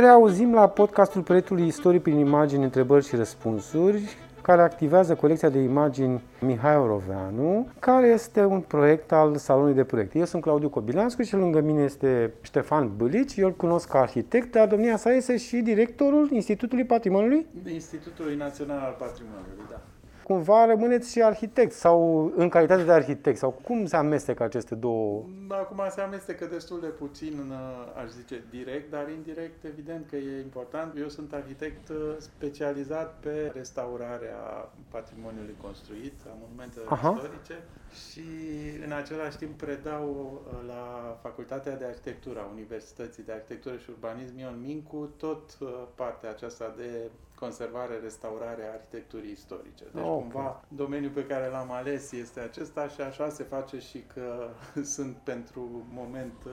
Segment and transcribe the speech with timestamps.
[0.00, 5.58] Ne reauzim la podcastul proiectului Istorii prin imagini, întrebări și răspunsuri, care activează colecția de
[5.58, 10.18] imagini Mihai Oroveanu, care este un proiect al Salonului de Proiecte.
[10.18, 13.36] Eu sunt Claudiu Cobilanscu și lângă mine este Ștefan Bălici.
[13.36, 17.46] Eu îl cunosc ca arhitect, dar domnia sa este și directorul Institutului Patrimoniului?
[17.72, 19.69] Institutului Național al Patrimoniului, da
[20.30, 25.24] cumva rămâneți și arhitect sau în calitate de arhitect sau cum se amestecă aceste două?
[25.48, 27.52] Acum se amestecă destul de puțin,
[28.02, 30.98] aș zice, direct, dar indirect evident că e important.
[30.98, 37.14] Eu sunt arhitect uh, specializat pe restaurarea patrimoniului construit, a monumentelor Aha.
[37.16, 37.56] istorice
[38.04, 38.26] și
[38.84, 44.38] în același timp predau uh, la Facultatea de Arhitectură a Universității de Arhitectură și Urbanism
[44.38, 47.10] Ion Mincu tot uh, partea aceasta de
[47.40, 49.84] conservare, restaurare a arhitecturii istorice.
[49.92, 50.18] Deci, okay.
[50.18, 54.48] cumva, domeniul pe care l-am ales este acesta și așa se face și că
[54.94, 56.52] sunt pentru moment uh,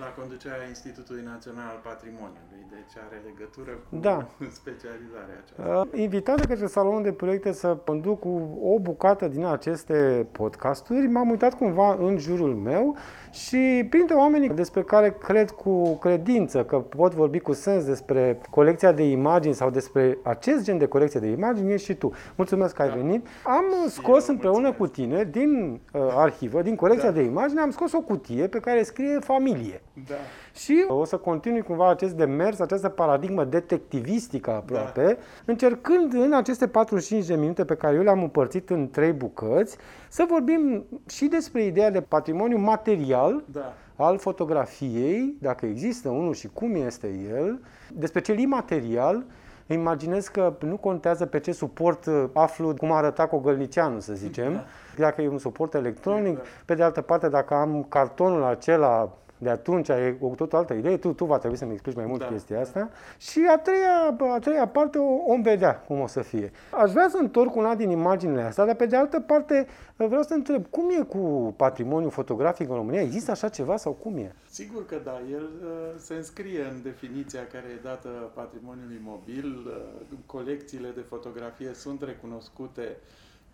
[0.00, 4.16] la conducerea Institutului Național al Patrimoniului, deci are legătură cu da.
[4.60, 5.88] specializarea aceasta.
[5.92, 11.06] Uh, invitat de către Salonul de Proiecte să conduc cu o bucată din aceste podcasturi,
[11.06, 12.96] m-am uitat cumva în jurul meu
[13.30, 18.92] și printre oamenii despre care cred cu credință că pot vorbi cu sens despre colecția
[18.92, 22.12] de imagini sau despre acest gen de colecție de imagini, ești și tu.
[22.36, 22.94] Mulțumesc că ai da.
[22.94, 23.26] venit.
[23.44, 24.92] Am scos Eu împreună mulțumesc.
[24.92, 27.14] cu tine din uh, arhivă, din colecția da.
[27.14, 29.80] de imagini, am scos o cutie pe care scrie familie.
[30.06, 30.14] Da.
[30.54, 35.16] Și o să continui cumva acest demers, această paradigmă detectivistică aproape, da.
[35.44, 39.76] încercând în aceste 45 de minute pe care eu le-am împărțit în trei bucăți,
[40.08, 43.74] să vorbim și despre ideea de patrimoniu material da.
[43.96, 47.60] al fotografiei, dacă există unul și cum este el,
[47.92, 49.24] despre cel imaterial,
[49.66, 54.64] imaginez că nu contează pe ce suport aflu cum arăta Cogălnicianu, să zicem, da.
[54.96, 56.42] dacă e un suport electronic, da.
[56.64, 60.96] pe de altă parte dacă am cartonul acela de atunci e o totul altă idee,
[60.96, 62.26] tu, tu va trebui să-mi explici mai mult da.
[62.26, 62.90] chestia asta.
[63.18, 66.52] Și a treia, a treia parte o, om vedea cum o să fie.
[66.82, 70.34] Aș vrea să întorc una din imaginile astea, dar pe de altă parte vreau să
[70.34, 73.00] întreb, cum e cu patrimoniul fotografic în România?
[73.00, 74.34] Există așa ceva sau cum e?
[74.50, 79.46] Sigur că da, el uh, se înscrie în definiția care e dată patrimoniului mobil.
[79.66, 82.96] Uh, colecțiile de fotografie sunt recunoscute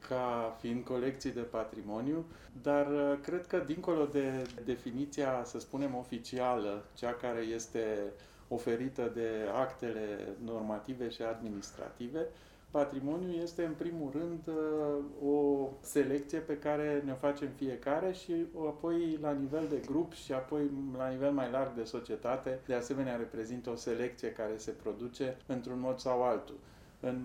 [0.08, 2.24] ca fiind colecții de patrimoniu,
[2.62, 8.12] dar uh, cred că dincolo de definiția, să spunem, oficială, cea care este
[8.48, 12.26] oferită de actele normative și administrative,
[12.70, 18.32] patrimoniu este în primul rând uh, o selecție pe care ne facem fiecare și
[18.68, 23.16] apoi la nivel de grup și apoi la nivel mai larg de societate, de asemenea
[23.16, 26.56] reprezintă o selecție care se produce într-un mod sau altul
[27.00, 27.18] în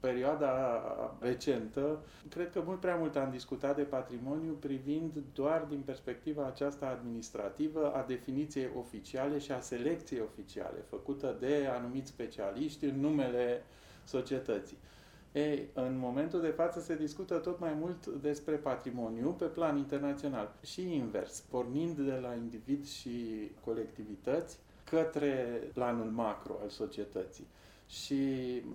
[0.00, 0.82] perioada
[1.20, 1.98] recentă,
[2.28, 7.92] cred că mult prea mult am discutat de patrimoniu privind doar din perspectiva aceasta administrativă
[7.94, 13.62] a definiției oficiale și a selecției oficiale făcută de anumiți specialiști în numele
[14.04, 14.76] societății.
[15.32, 20.52] Ei, în momentul de față se discută tot mai mult despre patrimoniu pe plan internațional
[20.62, 27.46] și invers, pornind de la individ și colectivități către planul macro al societății
[27.90, 28.22] și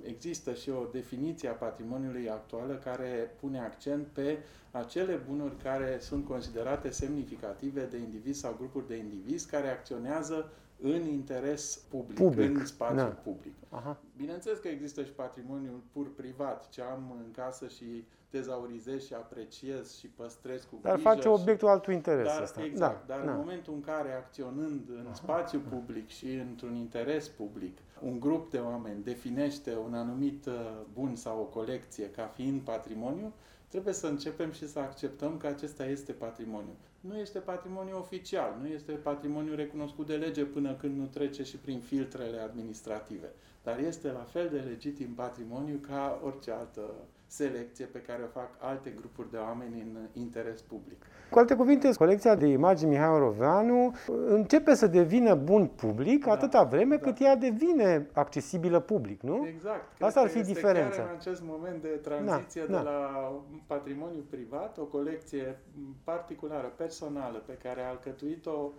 [0.08, 4.38] există și o definiție a patrimoniului actuală care pune accent pe
[4.72, 11.08] acele bunuri care sunt considerate semnificative de indivizi sau grupuri de indivizi care acționează în
[11.08, 12.58] interes public, public.
[12.58, 13.06] în spațiu da.
[13.06, 13.53] public.
[13.69, 13.97] Aha.
[14.18, 19.97] Bineînțeles că există și patrimoniul pur privat, ce am în casă și tezaurizez și apreciez
[19.97, 22.64] și păstrez cu Dar face obiectul altui interes dar, asta.
[22.64, 23.31] Exact, da, dar da.
[23.31, 25.14] în momentul în care acționând în Aha.
[25.14, 30.53] spațiu public și într-un interes public, un grup de oameni definește un anumit uh,
[30.94, 33.34] bun sau o colecție ca fiind patrimoniu,
[33.68, 36.75] trebuie să începem și să acceptăm că acesta este patrimoniu.
[37.08, 41.58] Nu este patrimoniu oficial, nu este patrimoniu recunoscut de lege până când nu trece și
[41.58, 43.32] prin filtrele administrative,
[43.64, 46.94] dar este la fel de legitim patrimoniu ca orice altă
[47.35, 51.05] selecție pe care o fac alte grupuri de oameni în interes public.
[51.29, 53.96] Cu alte cuvinte, colecția de imagini Mihai Oroveanu
[54.28, 57.02] începe să devină bun public da, atâta vreme da.
[57.02, 59.46] cât ea devine accesibilă public, nu?
[59.47, 60.02] Exact.
[60.02, 60.97] Asta ar fi este diferența.
[60.97, 62.91] Chiar în acest moment de tranziție da, de da.
[62.91, 63.32] la
[63.67, 65.59] patrimoniu privat, o colecție
[66.03, 68.72] particulară, personală, pe care a alcătuit-o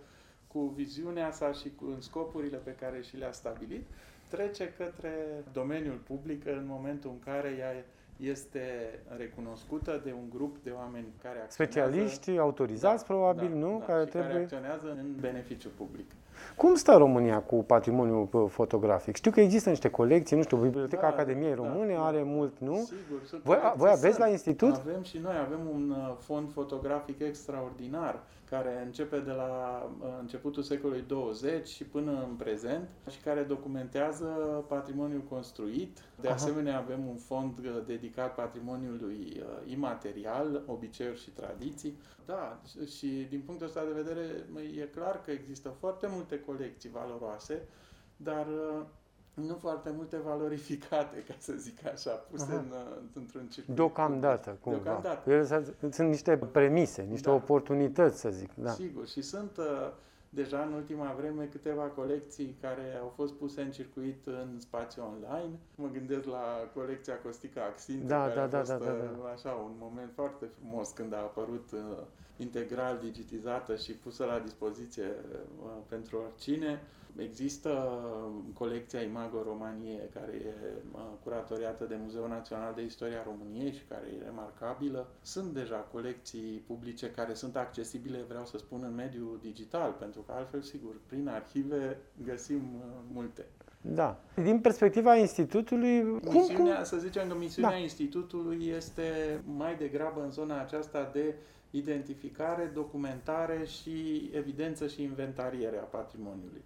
[0.47, 3.85] cu viziunea sa și cu în scopurile pe care și le-a stabilit,
[4.29, 7.71] trece către domeniul public în momentul în care ea
[8.17, 11.53] este recunoscută de un grup de oameni care acționează...
[11.63, 13.77] Specialiști autorizați, da, probabil, da, nu?
[13.79, 14.31] Da, care, și trebuie...
[14.31, 16.11] care acționează în beneficiu public.
[16.55, 19.15] Cum stă România cu patrimoniul uh, fotografic?
[19.15, 22.59] Știu că există niște colecții, nu știu, Biblioteca da, Academiei da, Române da, are mult,
[22.59, 22.75] nu?
[22.75, 23.41] Sigur.
[23.43, 24.73] Voi, voi aveți la institut?
[24.73, 30.63] Avem și noi, avem un uh, fond fotografic extraordinar care începe de la uh, începutul
[30.63, 34.25] secolului 20 și până în prezent și care documentează
[34.67, 35.97] patrimoniul construit.
[36.21, 36.35] De Aha.
[36.35, 41.97] asemenea, avem un fond uh, dedicat patrimoniului uh, imaterial, obiceiuri și tradiții.
[42.27, 42.61] Da,
[42.97, 44.21] și din punctul ăsta de vedere
[44.81, 47.67] e clar că există foarte multe colecții valoroase,
[48.17, 48.47] dar
[49.33, 52.73] nu foarte multe valorificate, ca să zic așa, puse în,
[53.13, 53.75] într-un circuit.
[53.75, 54.79] Deocamdată, cumva.
[54.81, 55.29] Deocamdată.
[55.31, 55.45] Ele
[55.91, 57.35] sunt niște premise, niște da.
[57.35, 58.49] oportunități, să zic.
[58.55, 58.71] Da.
[58.71, 59.91] Sigur, și sunt uh,
[60.29, 65.59] deja în ultima vreme câteva colecții care au fost puse în circuit în spațiu online.
[65.75, 69.29] Mă gândesc la colecția Costica Axinte, da, care da, a da, fost da, da, da.
[69.29, 71.79] așa un moment foarte frumos când a apărut uh,
[72.37, 76.81] integral digitizată și pusă la dispoziție uh, pentru oricine.
[77.17, 78.01] Există
[78.53, 80.53] colecția Imago Romanie, care e
[81.23, 85.07] curatoriată de Muzeul Național de Istoria României și care e remarcabilă.
[85.21, 90.31] Sunt deja colecții publice care sunt accesibile, vreau să spun, în mediul digital, pentru că
[90.31, 93.45] altfel, sigur, prin arhive găsim uh, multe.
[93.81, 94.19] Da.
[94.35, 96.01] Din perspectiva Institutului...
[96.03, 97.77] Misiunea, cum, să zicem că misiunea da.
[97.77, 99.03] Institutului este
[99.57, 101.35] mai degrabă în zona aceasta de
[101.77, 106.61] identificare, documentare și evidență și inventariere a patrimoniului.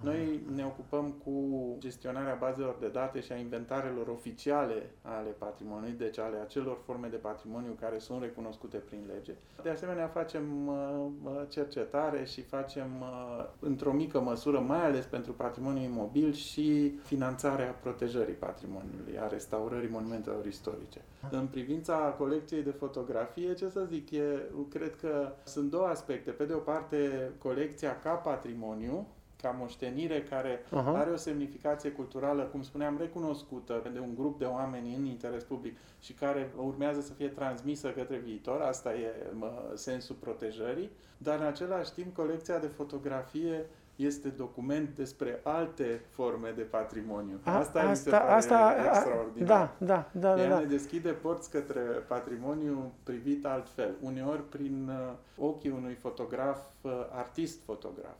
[0.00, 1.32] Noi ne ocupăm cu
[1.78, 7.16] gestionarea bazelor de date și a inventarelor oficiale ale patrimoniului, deci ale acelor forme de
[7.16, 9.32] patrimoniu care sunt recunoscute prin lege.
[9.62, 15.32] De asemenea, facem uh, uh, cercetare și facem, uh, într-o mică măsură, mai ales pentru
[15.32, 21.00] patrimoniul imobil, și finanțarea protejării patrimoniului, a restaurării monumentelor istorice.
[21.30, 24.22] În privința colecției de fotografie, ce să zic, e,
[24.68, 26.30] cred că sunt două aspecte.
[26.30, 29.06] Pe de o parte, colecția ca patrimoniu,
[29.46, 30.94] ca moștenire care uh-huh.
[30.94, 35.76] are o semnificație culturală, cum spuneam, recunoscută de un grup de oameni în interes public
[36.00, 41.46] și care urmează să fie transmisă către viitor, asta e mă, sensul protejării, dar în
[41.46, 43.66] același timp colecția de fotografie
[43.96, 47.40] este document despre alte forme de patrimoniu.
[47.42, 49.46] A, asta, asta mi se pare asta, extraordinar.
[49.48, 50.34] Da, da, da.
[50.34, 50.58] da, Ea da.
[50.58, 57.60] ne deschide porți către patrimoniu privit altfel, uneori prin uh, ochii unui fotograf, uh, artist
[57.64, 58.16] fotograf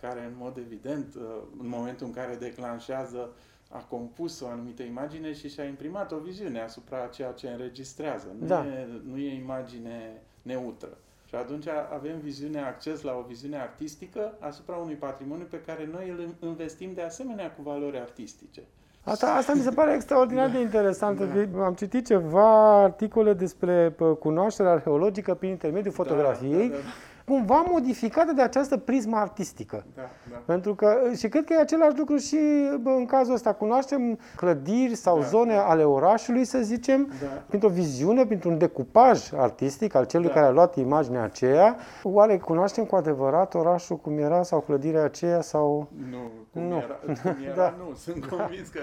[0.00, 1.22] care în mod evident, uh,
[1.60, 3.30] în momentul în care declanșează,
[3.70, 8.26] a compus o anumită imagine și și-a imprimat o viziune asupra ceea ce înregistrează.
[8.40, 8.66] Nu, da.
[8.66, 10.98] e, nu e imagine neutră.
[11.28, 16.08] Și atunci avem viziune, acces la o viziune artistică asupra unui patrimoniu pe care noi
[16.08, 18.62] îl investim de asemenea cu valori artistice.
[19.02, 20.52] Asta, asta mi se pare extraordinar da.
[20.52, 21.18] de interesant.
[21.18, 21.64] Da.
[21.64, 26.68] Am citit ceva articole despre cunoașterea arheologică prin intermediul da, fotografiei.
[26.68, 29.84] Da, da, da cumva modificată de această prismă artistică.
[29.94, 30.36] Da, da.
[30.36, 32.36] Pentru că, și cred că e același lucru și
[32.80, 33.52] bă, în cazul ăsta.
[33.52, 35.64] Cunoaștem clădiri sau da, zone da.
[35.64, 37.26] ale orașului, să zicem, da.
[37.26, 40.32] printr-o viziune, printr-un decupaj artistic al celui da.
[40.32, 41.76] care a luat imaginea aceea.
[42.02, 45.88] Oare cunoaștem cu adevărat orașul cum era sau clădirea aceea sau...
[46.10, 46.76] Nu, cum nu.
[46.76, 47.74] era, cum era da.
[47.78, 47.94] nu.
[47.94, 48.80] Sunt convins că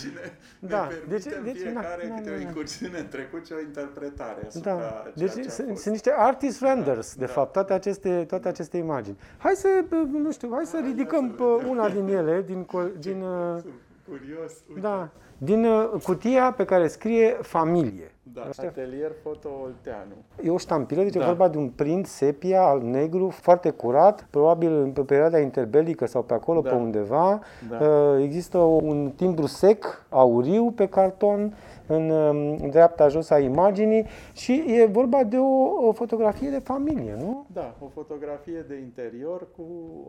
[0.00, 0.86] cine da.
[0.86, 4.44] ne deci, deci, fiecare na, câte na, na, o incursiune în trecut și o interpretare
[4.46, 5.04] asupra da.
[5.14, 7.20] Deci sunt, sunt niște artist renders, da.
[7.20, 7.32] de da.
[7.32, 9.16] fapt, toate aceste, toate aceste imagini.
[9.38, 9.68] Hai să,
[10.12, 12.66] nu știu, hai să hai ridicăm să una din ele, din...
[12.98, 13.62] din uh,
[14.08, 14.80] curios, uite.
[14.80, 15.08] Da,
[15.38, 18.12] din uh, cutia pe care scrie familie.
[18.56, 20.14] Da, atelier foto Olteanu.
[20.42, 21.22] E o ștampilă, deci da.
[21.22, 26.22] e vorba de un print sepia al negru, foarte curat, probabil în perioada interbelică sau
[26.22, 26.68] pe acolo, da.
[26.68, 27.40] pe undeva.
[27.68, 27.86] Da.
[27.86, 31.54] Uh, există un timbru sec, auriu, pe carton,
[31.86, 37.16] în um, dreapta jos a imaginii și e vorba de o, o fotografie de familie,
[37.18, 37.46] nu?
[37.52, 39.62] Da, o fotografie de interior cu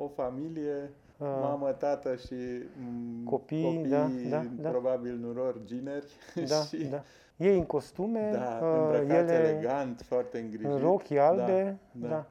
[0.03, 2.33] o familie Uh, mamă, tată și
[2.77, 4.69] mm, copii, copii da, da, da.
[4.69, 6.05] probabil nurori gineri.
[6.47, 7.03] Da, și, da.
[7.39, 10.71] Ei în costume, da, uh, ele elegant, foarte îngrijit.
[10.71, 12.07] În rochi albe, da.
[12.07, 12.15] da.
[12.15, 12.27] da.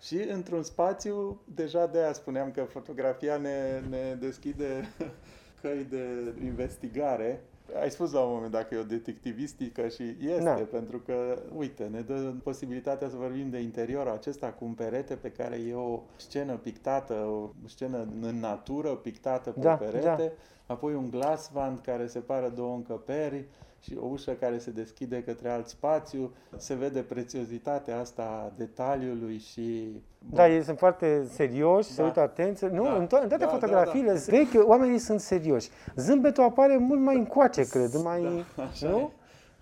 [0.00, 4.88] Și într-un spațiu, deja de aia spuneam că fotografia ne, ne deschide
[5.62, 7.42] căi de investigare
[7.80, 10.66] ai spus la un moment dacă e o detectivistică și este, da.
[10.70, 15.30] pentru că, uite, ne dă posibilitatea să vorbim de interiorul acesta cu un perete pe
[15.30, 20.32] care e o scenă pictată, o scenă în natură pictată pe da, perete,
[20.66, 20.74] da.
[20.74, 23.44] apoi un glasswand care separă două încăperi,
[23.82, 29.38] și o ușă care se deschide către alt spațiu, se vede prețiozitatea asta a detaliului
[29.38, 29.86] și...
[30.18, 30.36] Bun.
[30.36, 31.94] Da, ei sunt foarte serioși, da.
[31.94, 32.68] se uită atenție.
[32.68, 32.94] Nu, da.
[32.94, 34.36] în, to- în toate da, fotografiile da, da.
[34.36, 35.68] vechi, oamenii sunt serioși.
[35.96, 38.44] Zâmbetul apare mult mai încoace, cred, mai...
[38.56, 39.12] Da, așa nu?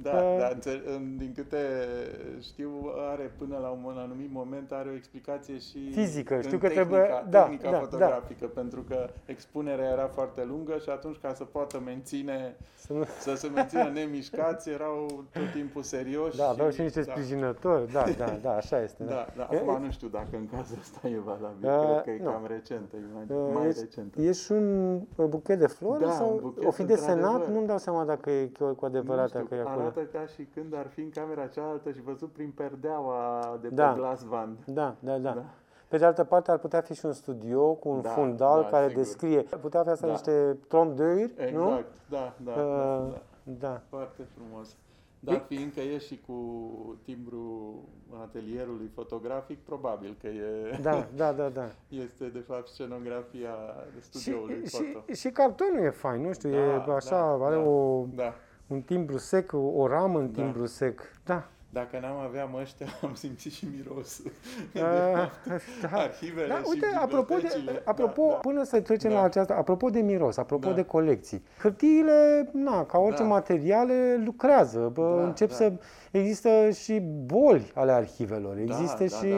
[0.02, 0.48] Da, uh, da,
[1.16, 1.58] din câte
[2.40, 2.70] știu,
[3.10, 6.40] are până la un anumit moment are o explicație și fizică.
[6.40, 8.60] Știu că tehnica, trebuie da, tehnica da, fotografică, da.
[8.60, 13.04] pentru că expunerea era foarte lungă și atunci ca să poată menține să, nu...
[13.18, 16.36] să se mențină nemișcați, erau tot timpul serioși.
[16.36, 17.12] Da, aveau și, și niște da.
[17.12, 17.92] sprijinători.
[17.92, 19.04] Da, da, da, așa este.
[19.04, 19.58] Da, da, da.
[19.58, 22.30] acum nu știu dacă în cazul ăsta e valabil, uh, cred că e nu.
[22.30, 22.96] cam recentă,
[23.28, 24.20] uh, mai ești, recentă.
[24.20, 27.48] Ești un buchet de flori da, sau o fi desenat?
[27.48, 29.89] Nu-mi dau seama dacă e cu adevărat știu, că e acolo.
[29.96, 33.74] Arată ca și când ar fi în camera cealaltă și văzut prin perdeaua de pe
[33.74, 33.94] da.
[33.94, 34.56] glass van.
[34.66, 35.32] Da, da, da.
[35.32, 35.44] da.
[35.88, 38.68] Pe de altă parte, ar putea fi și un studio cu un da, fundal da,
[38.68, 39.02] care sigur.
[39.02, 39.44] descrie.
[39.52, 40.12] Ar putea fi asta da.
[40.12, 41.52] niște trom de exact.
[41.52, 41.64] nu?
[41.64, 43.68] Exact, da, da, uh, da, da.
[43.68, 43.82] da.
[43.88, 44.76] Foarte frumos.
[45.22, 46.38] Dar fiindcă e și cu
[47.02, 47.74] timbru
[48.22, 50.78] atelierului fotografic, probabil că e...
[50.82, 51.68] Da, da, da, da.
[51.88, 53.54] Este, de fapt, scenografia
[53.98, 55.04] studioului și, foto.
[55.06, 58.34] Și, și cartonul e fain, nu știu, da, e așa, da, are da, o, da.
[58.70, 60.42] Un timbru sec, o ramă în da.
[60.42, 61.00] timbru sec.
[61.24, 64.30] Da, dacă n-am avea măștea, am simțit și mirosul.
[64.74, 64.82] Uh,
[65.80, 65.88] da.
[65.92, 69.16] Arhivele da, uite, și apropo, de, apropo da, până să trecem da.
[69.16, 70.74] la aceasta, apropo de miros, apropo da.
[70.74, 71.42] de colecții.
[71.58, 73.28] Hârtiile, na, ca orice da.
[73.28, 74.90] materiale, lucrează.
[74.94, 75.54] Bă, da, încep da.
[75.54, 75.72] să
[76.10, 78.54] Există și boli ale arhivelor.
[78.54, 79.32] Da, Există da, și...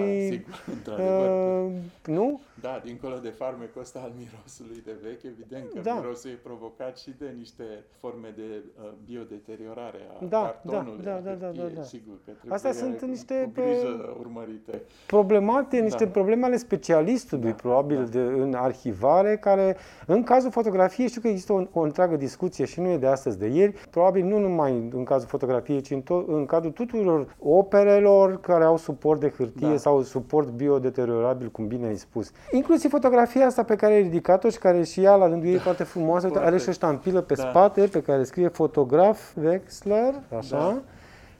[0.85, 0.99] Da, sigur,
[1.67, 1.73] uh,
[2.05, 2.41] nu?
[2.62, 5.95] Da, dincolo de farmecul ăsta al mirosului de vechi, evident că da.
[5.95, 7.64] mirosul e provocat și de niște
[8.00, 11.04] forme de uh, biodeteriorare a da, cartonului.
[11.04, 14.83] Da, da, da, da, da, Sigur că trebuie Astea sunt cu, niște cu grijă urmărite.
[15.07, 15.83] Problemate, da.
[15.83, 18.11] niște probleme ale specialistului, da, probabil, da.
[18.11, 19.76] De, în arhivare, care,
[20.07, 23.38] în cazul fotografiei, știu că există o, o întreagă discuție și nu e de astăzi,
[23.38, 28.40] de ieri, probabil nu numai în cazul fotografiei, ci în, to- în cazul tuturor operelor
[28.40, 29.76] care au suport de hârtie da.
[29.76, 32.31] sau suport biodeteriorabil, cum bine ai spus.
[32.52, 35.61] Inclusiv fotografia asta pe care ai ridicat-o și care și ea la rândul ei da.
[35.61, 36.47] foarte frumoasă, foarte.
[36.47, 37.49] are și o ștampilă pe da.
[37.49, 40.82] spate pe care scrie fotograf Wexler, așa, da.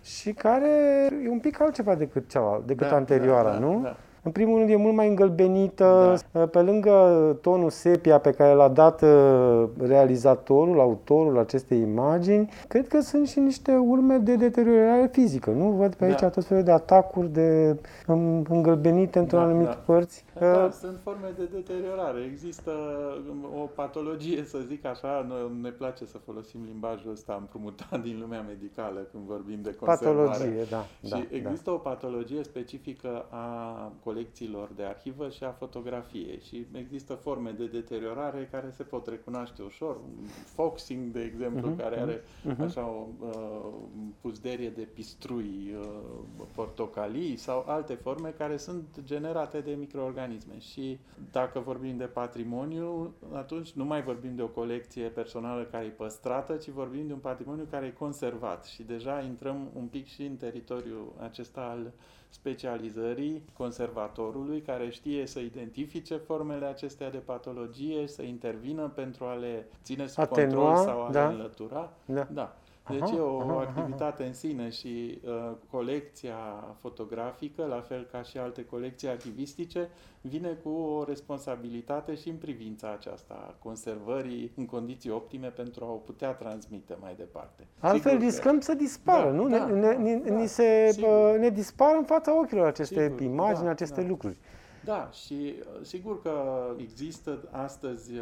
[0.03, 0.69] și care
[1.25, 3.81] e un pic altceva decât cea, decât da, anterioara, da, da, nu?
[3.83, 3.97] Da.
[4.25, 6.47] În primul rând e mult mai îngălbenită, da.
[6.47, 13.01] pe lângă tonul sepia pe care l-a dat uh, realizatorul, autorul acestei imagini, cred că
[13.01, 15.71] sunt și niște urme de deteriorare fizică, nu?
[15.71, 16.29] Văd pe aici da.
[16.29, 17.77] tot felul de atacuri de
[18.49, 19.83] îngălbenite într-o da, anumite da.
[19.87, 20.25] părți.
[20.39, 22.21] Da, uh, sunt forme de deteriorare.
[22.31, 22.71] Există
[23.31, 25.27] um, o patologie, să zic așa,
[25.63, 30.29] ne place să folosim limbajul ăsta împrumutat din lumea medicală când vorbim de conservare.
[30.29, 30.85] Patologie, da.
[31.05, 31.73] Și da, există da.
[31.73, 38.49] o patologie specifică a colecțiilor de arhivă și a fotografiei și există forme de deteriorare
[38.51, 40.01] care se pot recunoaște ușor.
[40.45, 42.59] Foxing, de exemplu, uh-huh, care are uh-huh.
[42.59, 43.31] așa o uh,
[44.21, 45.87] puzderie de pistrui uh,
[46.55, 50.59] portocalii sau alte forme care sunt generate de microorganisme.
[50.59, 50.99] Și
[51.31, 56.57] dacă vorbim de patrimoniu, atunci nu mai vorbim de o colecție personală care e păstrată,
[56.57, 60.37] ci vorbim de un patrimoniu care e conservat și deja intrăm un pic și în
[60.37, 61.93] teritoriul acesta al
[62.33, 69.67] specializării conservatorului care știe să identifice formele acestea de patologie, să intervină pentru a le
[69.83, 71.27] ține sub Atenua, control sau a da.
[71.27, 71.93] le înlătura.
[72.05, 72.29] Da.
[72.31, 72.57] da.
[72.89, 74.25] Deci aha, e o aha, activitate aha.
[74.25, 76.37] în sine și uh, colecția
[76.81, 79.89] fotografică, la fel ca și alte colecții arhivistice,
[80.21, 85.89] vine cu o responsabilitate și în privința aceasta a conservării în condiții optime pentru a
[85.89, 87.67] o putea transmite mai departe.
[87.79, 88.63] Altfel sigur riscăm că...
[88.63, 89.49] să dispară, da, nu?
[89.49, 90.97] Da, ne, ne, ne, da, ni se,
[91.39, 94.07] ne dispar în fața ochilor aceste sigur, imagini, da, aceste da.
[94.07, 94.37] lucruri.
[94.85, 98.13] Da, și uh, sigur că există astăzi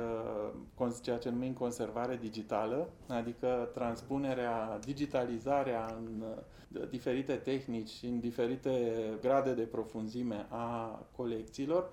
[0.76, 8.20] uh, ceea ce numim conservare digitală, adică transpunerea, digitalizarea în uh, diferite tehnici și în
[8.20, 11.90] diferite grade de profunzime a colecțiilor,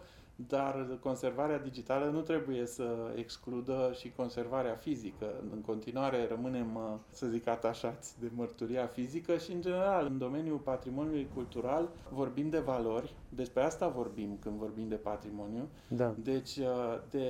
[0.47, 5.33] dar conservarea digitală nu trebuie să excludă și conservarea fizică.
[5.53, 11.27] În continuare rămânem, să zic, atașați de mărturia fizică și, în general, în domeniul patrimoniului
[11.33, 16.13] cultural vorbim de valori, despre asta vorbim când vorbim de patrimoniu, da.
[16.23, 17.27] deci uh, de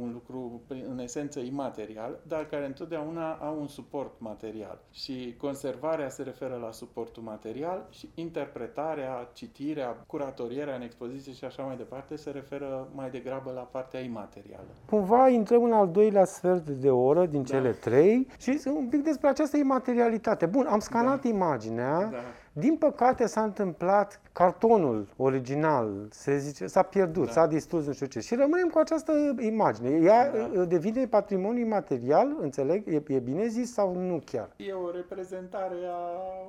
[0.00, 4.78] un lucru în esență imaterial, dar care întotdeauna au un suport material.
[4.90, 11.62] Și conservarea se referă la suportul material și interpretarea, citirea, curatorierea în expoziție și așa
[11.62, 14.66] mai departe se referă mai degrabă la partea imaterială.
[14.90, 17.48] Cumva intrăm în al doilea sfert de oră din da.
[17.48, 20.46] cele trei și un pic despre această imaterialitate.
[20.46, 21.28] Bun, am scanat da.
[21.28, 22.16] imaginea, da
[22.58, 27.30] Din păcate s-a întâmplat cartonul original, se zice, s-a pierdut, Da.
[27.32, 28.20] s-a distrus, nu știu ce.
[28.20, 29.88] Și rămânem cu această imagine.
[29.90, 30.60] Ea Da.
[30.60, 32.88] uh, devine patrimoniu imaterial, înțeleg?
[32.88, 34.48] E, e bine zis sau nu chiar?
[34.56, 35.98] E o reprezentare a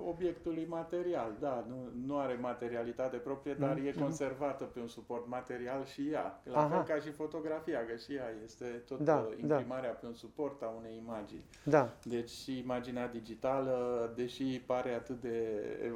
[0.09, 1.75] obiectului material, da, nu,
[2.07, 3.85] nu are materialitate proprie, dar Mhm.
[3.87, 6.41] e conservată pe un suport material și ea.
[6.43, 6.67] La Aha.
[6.69, 10.61] fel ca și fotografia, că și ea este tot Da, uh, imprimarea pe un suport
[10.61, 11.43] a unei imagini.
[11.63, 11.89] Da.
[12.03, 13.77] Deci și imaginea digitală,
[14.15, 15.37] deși pare atât de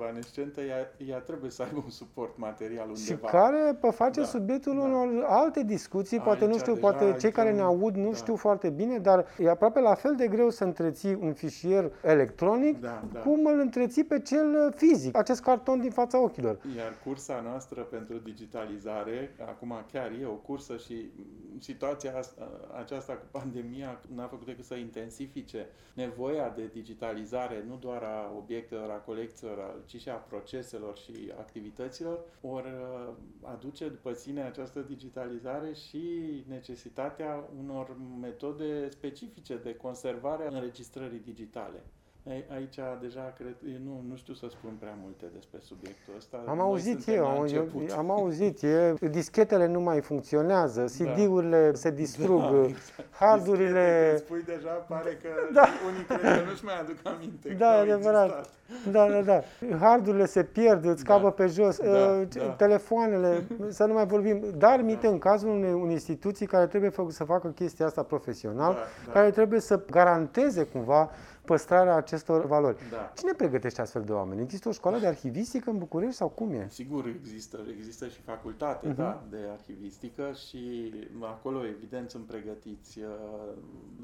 [0.07, 3.27] evanescentă, ea, ea trebuie să aibă un suport material Și undeva.
[3.27, 4.81] care pă, face Da, subiectul da.
[4.81, 8.09] unor alte discuții, poate nu Aici știu, deja poate cei care ne intrăm- aud nu
[8.09, 8.15] da.
[8.15, 12.79] știu foarte bine, dar e aproape la fel de greu să întreții un fișier electronic
[12.79, 13.19] Da, da.
[13.19, 16.57] cum îl întreții pe cel uh, fizic, acest carton din fața ochilor.
[16.77, 21.11] Iar cursa noastră pentru digitalizare, acum chiar e o cursă și
[21.55, 22.47] m, situația asta,
[22.79, 28.89] aceasta cu pandemia n-a făcut decât să intensifice nevoia de digitalizare, nu doar a obiectelor,
[28.89, 35.73] a colecțiilor, ci și a proceselor și activităților, ori uh, aduce după sine această digitalizare
[35.73, 41.83] și necesitatea unor metode specifice de conservare a înregistrării digitale.
[42.29, 46.37] Ai- Aici deja cred, nu, nu știu să spun prea multe despre subiectul ăsta.
[46.47, 47.89] Am Noi auzit suntem eu, la am, început.
[47.89, 53.15] eu, am auzit, e, dischetele nu mai funcționează, CD-urile se distrug, Da, exact.
[53.15, 54.09] hardurile...
[54.11, 55.65] Dischete, Când spui deja, pare că Da.
[55.89, 57.49] unii cred că nu-și mai aduc aminte.
[57.49, 58.27] Da, că au adevărat.
[58.27, 58.91] existat.
[58.91, 59.77] Da, da, da.
[59.77, 61.13] Hardurile se pierd, îți Da.
[61.13, 62.43] scapă pe jos, Da, uh, da.
[62.43, 64.43] telefoanele, să nu mai vorbim.
[64.57, 65.11] Dar minte Da.
[65.11, 69.11] în cazul unei, unei instituții care trebuie fă, să facă chestia asta profesional, Da, da.
[69.11, 71.09] care trebuie să garanteze cumva
[71.45, 72.77] păstrarea acestor valori.
[72.91, 73.11] Da.
[73.17, 74.41] Cine pregătește astfel de oameni?
[74.41, 76.67] Există o școală de arhivistică în București sau cum e?
[76.69, 78.95] Sigur există, există și facultate Mhm.
[78.95, 82.99] da, de arhivistică și acolo evident sunt pregătiți.
[82.99, 83.05] Uh,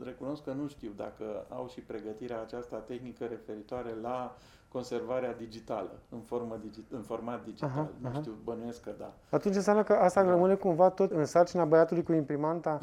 [0.03, 4.36] Recunosc că nu știu dacă au și pregătirea aceasta tehnică referitoare la
[4.71, 7.69] conservarea digitală, în, formă digi- în format digital.
[7.69, 8.19] Aha, nu aha.
[8.19, 9.13] știu, bănuiesc că da.
[9.29, 10.29] Atunci înseamnă că asta Da.
[10.29, 12.79] rămâne cumva tot în sarcina băiatului cu imprimanta?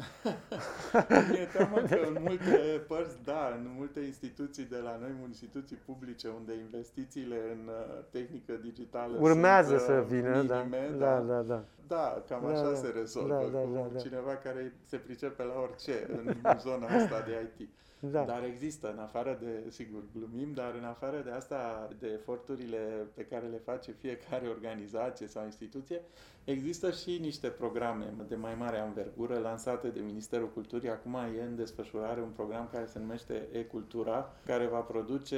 [1.31, 6.27] Mi-e teamă că în multe părți, da, în multe instituții de la noi, instituții publice,
[6.39, 10.57] unde investițiile în uh, tehnică digitală Urmează sunt, să uh, vină, da.
[10.57, 11.63] minime, Da, da, da.
[11.87, 12.75] Da, cam Da, așa da.
[12.75, 13.99] se rezolvă Da, da, cu da, da.
[13.99, 17.69] cineva care se pricepe la orice în zona asta de IT.
[17.99, 18.23] Da.
[18.23, 22.77] Dar există, în afară de, sigur, glumim, dar în afară de asta, de eforturile
[23.13, 26.01] pe care le face fiecare organizație sau instituție,
[26.51, 30.89] există și niște programe de mai mare anvergură lansate de Ministerul Culturii.
[30.89, 35.37] Acum e în desfășurare un program care se numește E-Cultura, care va produce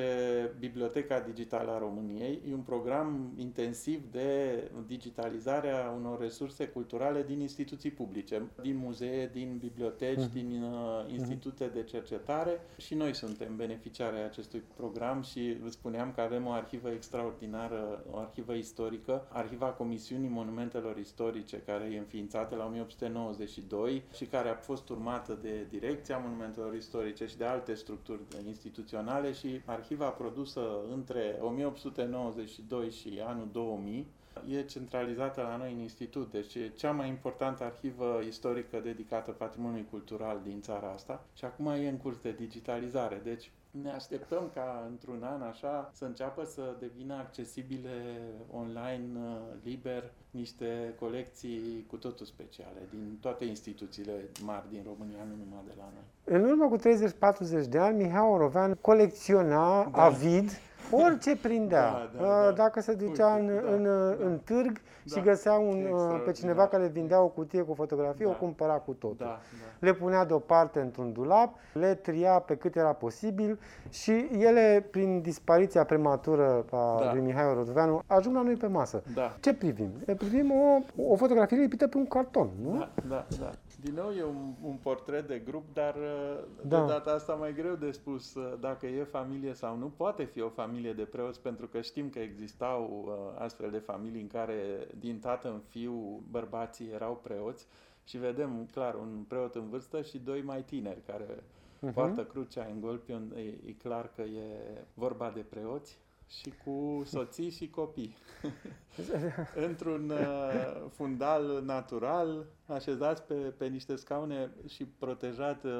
[0.59, 2.41] Biblioteca Digitală a României.
[2.49, 9.29] E un program intensiv de digitalizare a unor resurse culturale din instituții publice, din muzee,
[9.33, 10.33] din biblioteci, Mhm.
[10.33, 16.11] din uh, institute de cercetare și noi suntem beneficiari ai acestui program și vă spuneam
[16.11, 22.55] că avem o arhivă extraordinară, o arhivă istorică, arhiva Comisiunii Monumentelor Istorice, care e înființată
[22.55, 28.19] la 1892 și care a fost urmată de Direcția Monumentelor Istorice și de alte structuri
[28.47, 30.61] instituționale și arhiva produsă
[30.93, 34.07] între 1892 și anul 2000
[34.47, 39.87] e centralizată la noi în institut, deci e cea mai importantă arhivă istorică dedicată patrimoniului
[39.89, 44.85] cultural din țara asta și acum e în curs de digitalizare, deci ne așteptăm ca
[44.89, 52.25] într-un an așa să înceapă să devină accesibile online, uh, liber, niște colecții cu totul
[52.25, 56.37] speciale din toate instituțiile mari din România, nu numai de la noi.
[56.37, 60.03] În urmă cu 30-40 de ani, Mihai Orovean colecționa Da.
[60.03, 60.49] avid
[60.91, 61.91] orice prindea.
[61.91, 62.51] Da, da, Uh, da.
[62.51, 64.25] Dacă se ducea Uite, în, da, în, da.
[64.25, 65.21] în târg și Da.
[65.21, 66.33] găsea un, uh, pe Extraordinar.
[66.33, 68.31] cineva care vindea o cutie cu fotografie, Da.
[68.31, 69.15] o cumpăra cu totul.
[69.19, 69.39] Da, da.
[69.87, 75.83] Le punea deoparte într-un dulap, le tria pe cât era posibil și ele, prin dispariția
[75.83, 77.13] prematură a Da.
[77.13, 79.03] lui Mihai Oroveanu, ajung la noi pe masă.
[79.13, 79.35] Da.
[79.39, 79.89] Ce privim?
[80.17, 80.79] Privim o,
[81.11, 82.77] o fotografie lipită pe un carton, nu?
[82.77, 83.51] Da, da, da.
[83.81, 86.79] Din nou e un, un portret de grup, dar uh, Da.
[86.81, 89.91] de data asta mai greu de spus uh, dacă e familie sau nu.
[89.97, 94.21] Poate fi o familie de preoți, pentru că știm că existau uh, astfel de familii
[94.21, 97.67] în care din tată în fiu bărbații erau preoți
[98.03, 101.43] și vedem clar un preot în vârstă și doi mai tineri care
[101.81, 101.93] Mhm.
[101.93, 103.33] poartă crucea în golpion.
[103.35, 104.57] E, e clar că e
[104.93, 105.97] vorba de preoți
[106.29, 108.15] și cu soții și copii.
[109.67, 115.71] într-un uh, fundal natural, așezați pe, pe niște scaune și protejat uh,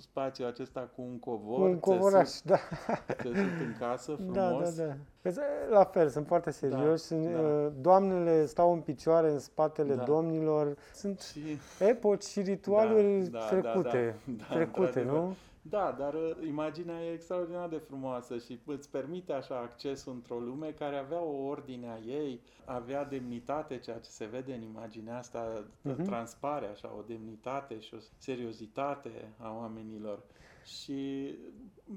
[0.00, 1.68] spațiul acesta cu un covor.
[1.68, 2.56] un covoraș, da.
[2.56, 4.74] Țesut, țesut în casă, Da, frumos.
[4.76, 4.94] da, da.
[5.22, 5.38] Vezi,
[5.70, 7.02] La fel, sunt foarte serioși.
[7.02, 7.38] sunt, da.
[7.40, 10.02] uh, Doamnele stau în picioare în spatele Da.
[10.04, 10.76] domnilor.
[10.94, 11.40] Sunt Și,
[11.78, 14.14] epoci și ritualuri Da, da, trecute.
[14.26, 14.44] da, da.
[14.48, 15.20] Da, trecute, într-adevăr.
[15.20, 15.26] nu?
[15.28, 15.34] Da,
[15.98, 20.96] dar uh, imaginea e extraordinar de frumoasă și îți permite așa accesul într-o lume care
[20.96, 26.04] avea o ordine a ei, avea demnitate, ceea ce se vede în imaginea asta, uh-huh.
[26.04, 30.22] transpare așa o demnitate și o seriozitate a oamenilor.
[30.68, 31.34] Și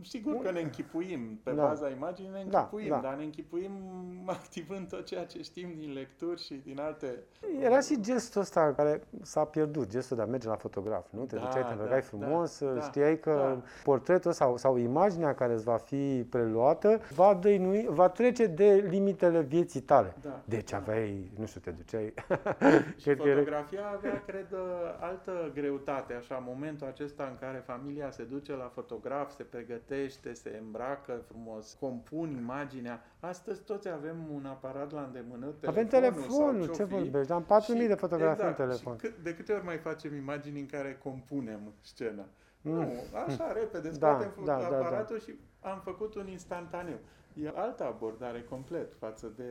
[0.04, 1.66] sigur că ne închipuim, pe da.
[1.66, 3.02] baza imaginii ne da, închipuim, da, da.
[3.02, 3.72] dar ne închipuim
[4.40, 7.24] activând tot ceea ce știm din lecturi și din alte...
[7.62, 11.26] Era și gestul ăsta care s-a pierdut, gestul de a merge la fotograf, nu?
[11.26, 13.62] Te da, duceai, te îmbrăcai da, frumos, da, știai că da.
[13.84, 19.42] portretul sau, sau imaginea care îți va fi preluată va, dăinui, va trece de limitele
[19.42, 20.16] vieții tale.
[20.22, 22.14] Da, deci aveai, nu știu, te duceai...
[23.02, 23.92] și fotografia era...
[23.94, 24.56] avea, cred,
[25.00, 30.60] altă greutate, așa, momentul acesta în care familia se duce la fotograf, se pregătește, se
[30.64, 33.04] îmbracă frumos, compun imaginea.
[33.20, 37.32] Astăzi toți avem un aparat la îndemână, Avem telefonul, ce vorbești?
[37.32, 38.98] Am 4.000 de fotografii exact, în telefon.
[38.98, 42.26] Și cât, de câte ori mai facem imagini în care compunem scena?
[42.62, 42.74] Mm.
[42.74, 42.92] Nu,
[43.26, 45.32] așa repede, da, scoatem da, da, aparatul da, da.
[45.32, 46.98] și am făcut un instantaneu.
[47.34, 49.50] E altă abordare complet față de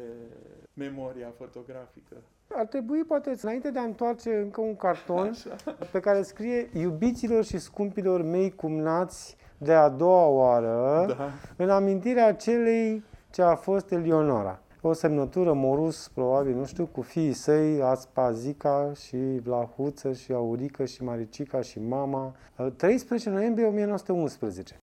[0.74, 2.16] memoria fotografică.
[2.54, 5.74] Ar trebui, poate, înainte de a întoarce încă un carton Așa.
[5.92, 11.30] pe care scrie Iubiților și scumpilor mei cumnați de a doua oară, da.
[11.56, 17.32] în amintirea celei ce a fost Eleonora o semnătură morus, probabil, nu știu, cu fiii
[17.32, 22.34] săi, Aspazica și Vlahuță și Aurică și Maricica și mama.
[22.76, 24.80] 13 noiembrie 1911.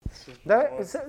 [0.45, 1.03] Dar da.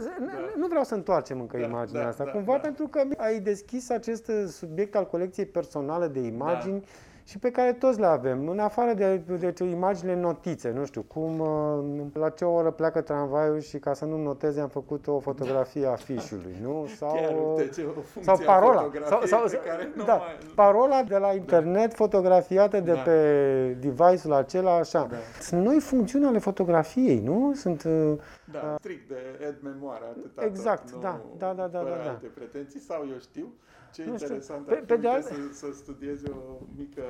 [0.57, 2.59] nu vreau să întoarcem încă da, imaginea da, asta, da, cumva da.
[2.59, 6.87] pentru că ai deschis acest subiect al colecției personale de imagini da
[7.25, 11.03] și pe care toți le avem, în afară de, de, de imagine notițe, nu știu,
[11.03, 15.19] cum, uh, la ce oră pleacă tramvaiul și ca să nu noteze am făcut o
[15.19, 16.87] fotografie a fișului, nu?
[16.99, 18.91] Sau, Chiar, uite, sau parola.
[19.07, 19.45] Sau, sau,
[20.07, 20.39] da, mai...
[20.55, 21.95] parola de la internet da.
[21.95, 23.01] fotografiată de da.
[23.01, 25.07] pe device-ul acela, așa.
[25.11, 25.17] Da.
[25.41, 27.53] Sunt noi funcțiuni ale fotografiei, nu?
[27.55, 27.83] Sunt...
[27.83, 28.19] Uh,
[28.53, 32.11] da, uh, strict de ed memoare, atâta Exact, tot, da, da, da, da, da, da.
[32.11, 33.53] alte pretenții, sau eu știu,
[33.95, 34.75] ce nu interesant știu.
[34.75, 36.41] Pe, pe de să, să studiezi o
[36.77, 37.03] mică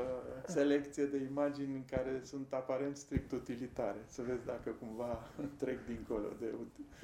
[0.47, 4.01] selecție de imagini care sunt aparent strict utilitare.
[4.07, 5.23] Să vezi dacă cumva
[5.63, 6.47] trec dincolo de,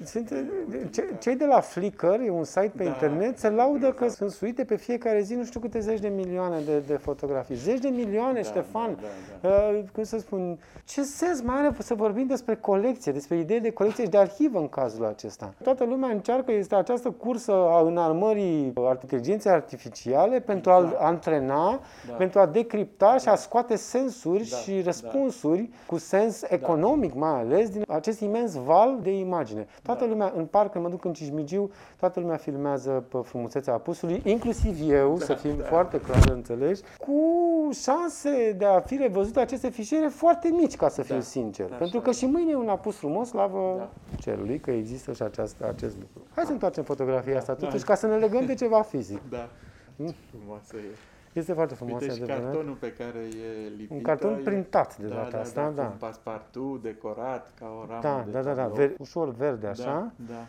[0.05, 0.29] sunt,
[0.69, 3.97] de ce, Cei de la Flickr, e un site pe da, internet, se laudă exact.
[3.97, 7.55] că sunt suite pe fiecare zi nu știu câte zeci de milioane de, de fotografii.
[7.55, 8.95] Zeci de milioane, da, Ștefan.
[8.95, 9.07] Da,
[9.41, 9.77] da, da.
[9.77, 13.71] Uh, cum să spun, ce sens mai are să vorbim despre colecție, despre idei de
[13.71, 15.53] colecție și de arhivă în cazul acesta?
[15.63, 19.69] Toată lumea încearcă, este această cursă a înarmării inteligenței artificiale
[20.45, 21.05] pentru a-l da.
[21.05, 22.13] antrena, da.
[22.13, 24.55] pentru a decripta și a scoate sensuri da.
[24.55, 25.77] și răspunsuri da.
[25.85, 29.67] cu sens economic mai ales din acest imens val de imagine.
[29.83, 30.09] Toată da.
[30.09, 34.89] lumea, în parc, când mă duc în Cismigiu, toată lumea filmează pe frumusețea apusului, inclusiv
[34.89, 35.63] eu, da, să fim da.
[35.63, 37.13] foarte clar înțelegi, cu
[37.71, 41.21] șanse de a fi revăzute aceste fișiere foarte mici, ca să fiu da.
[41.21, 41.65] sincer.
[41.65, 41.75] Așa.
[41.75, 43.89] Pentru că și mâine e un apus frumos, slavă da.
[44.19, 46.29] cerului, că există și această, acest lucru.
[46.35, 47.65] Hai să întoarcem fotografia asta da.
[47.65, 49.21] totuși, ca să ne legăm de ceva fizic.
[49.29, 49.49] Da.
[50.01, 50.15] Hmm?
[50.29, 50.95] Frumoasă e.
[51.33, 52.01] Este foarte frumos.
[52.01, 53.91] Uite și cartonul pe care e lipit.
[53.91, 54.41] Un carton e...
[54.43, 55.81] printat de da, data da, asta, da.
[55.81, 55.87] da.
[55.87, 60.11] Un paspartu decorat ca o ramă da, de Da, da, da, Ver, ușor verde așa.
[60.15, 60.45] Da, da.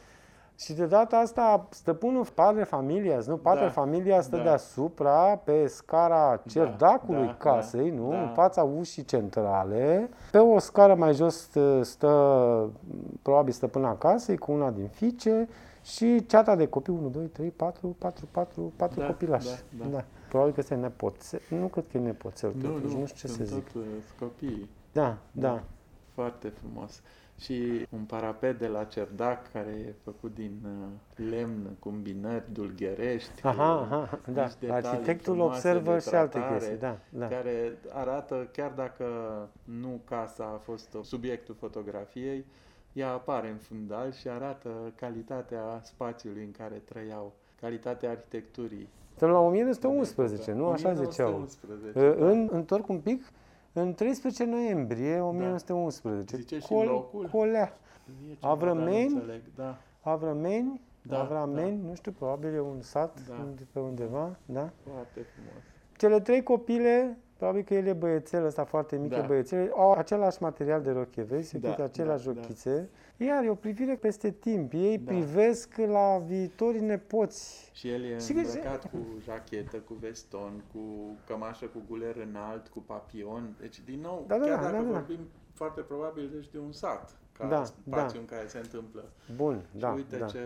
[0.58, 3.36] Și de data asta stăpânul Padre Familia, nu?
[3.36, 4.42] Padre da, Familia stă da.
[4.42, 8.10] deasupra pe scara da, cerdacului da, casei, da, nu?
[8.10, 8.20] Da.
[8.20, 10.08] În fața ușii centrale.
[10.30, 11.48] Pe o scară mai jos
[11.82, 12.70] stă,
[13.22, 15.48] probabil stăpâna casei cu una din fiice
[15.82, 19.46] și ceata de copii, 1, 2, 3, 4, 4, 4, 4 da, copilași.
[19.46, 19.86] Da, da.
[19.90, 20.04] Da.
[20.28, 21.40] Probabil că este nepoțel.
[21.48, 23.70] Nu cred că e nepoțel, nu, totuși, nu, nu știu ce să zic.
[23.70, 23.86] Tot, uh,
[24.18, 24.68] copii.
[24.92, 25.62] Da, da, da.
[26.14, 27.02] Foarte frumos.
[27.38, 33.46] Și un parapet de la Cerdac care e făcut din uh, lemn cu îmbinări dulgherești.
[33.46, 34.48] Aha, aha, da.
[34.68, 37.28] Arhitectul observă și alte chestii, da, da.
[37.28, 39.04] Care arată, chiar dacă
[39.64, 42.44] nu casa a fost subiectul fotografiei,
[42.92, 48.88] ea apare în fundal și arată calitatea spațiului în care trăiau, calitatea arhitecturii.
[49.08, 50.66] Suntem la 1911, nu?
[50.66, 52.14] Așa 1911, ziceau.
[52.14, 52.26] Da.
[52.26, 53.22] În, întorc un pic,
[53.72, 56.36] în 13 noiembrie 1911.
[56.36, 57.28] Zice și Col, locul?
[57.32, 57.72] Colea.
[58.40, 59.22] Avrămeni,
[59.56, 59.78] da.
[60.00, 61.88] Avrămeni, da, Avrameni, da.
[61.88, 63.46] nu știu, probabil e un sat da.
[63.72, 64.70] pe undeva, da?
[64.90, 65.62] Foarte frumos.
[65.96, 69.20] Cele trei copile Probabil că el e băiețel ăsta foarte mic, da.
[69.20, 71.58] băiețele, au același material de roche, vezi?
[71.58, 72.88] Da, da, aceleași da, ochițe.
[73.16, 73.24] Da.
[73.24, 74.72] Iar e o privire peste timp.
[74.72, 75.12] Ei da.
[75.12, 77.70] privesc la viitorii nepoți.
[77.72, 80.80] Și el e și îmbrăcat cu jachetă, cu veston, cu
[81.26, 83.54] cămașă cu guler înalt, cu papion.
[83.60, 84.98] Deci, din nou, da, da, chiar da, dacă da, da.
[84.98, 85.20] vorbim
[85.52, 88.20] foarte probabil deci de un sat ca da, spațiu da.
[88.20, 89.04] în care se întâmplă.
[89.36, 89.88] Bun, și da.
[89.92, 90.26] uite da.
[90.26, 90.44] ce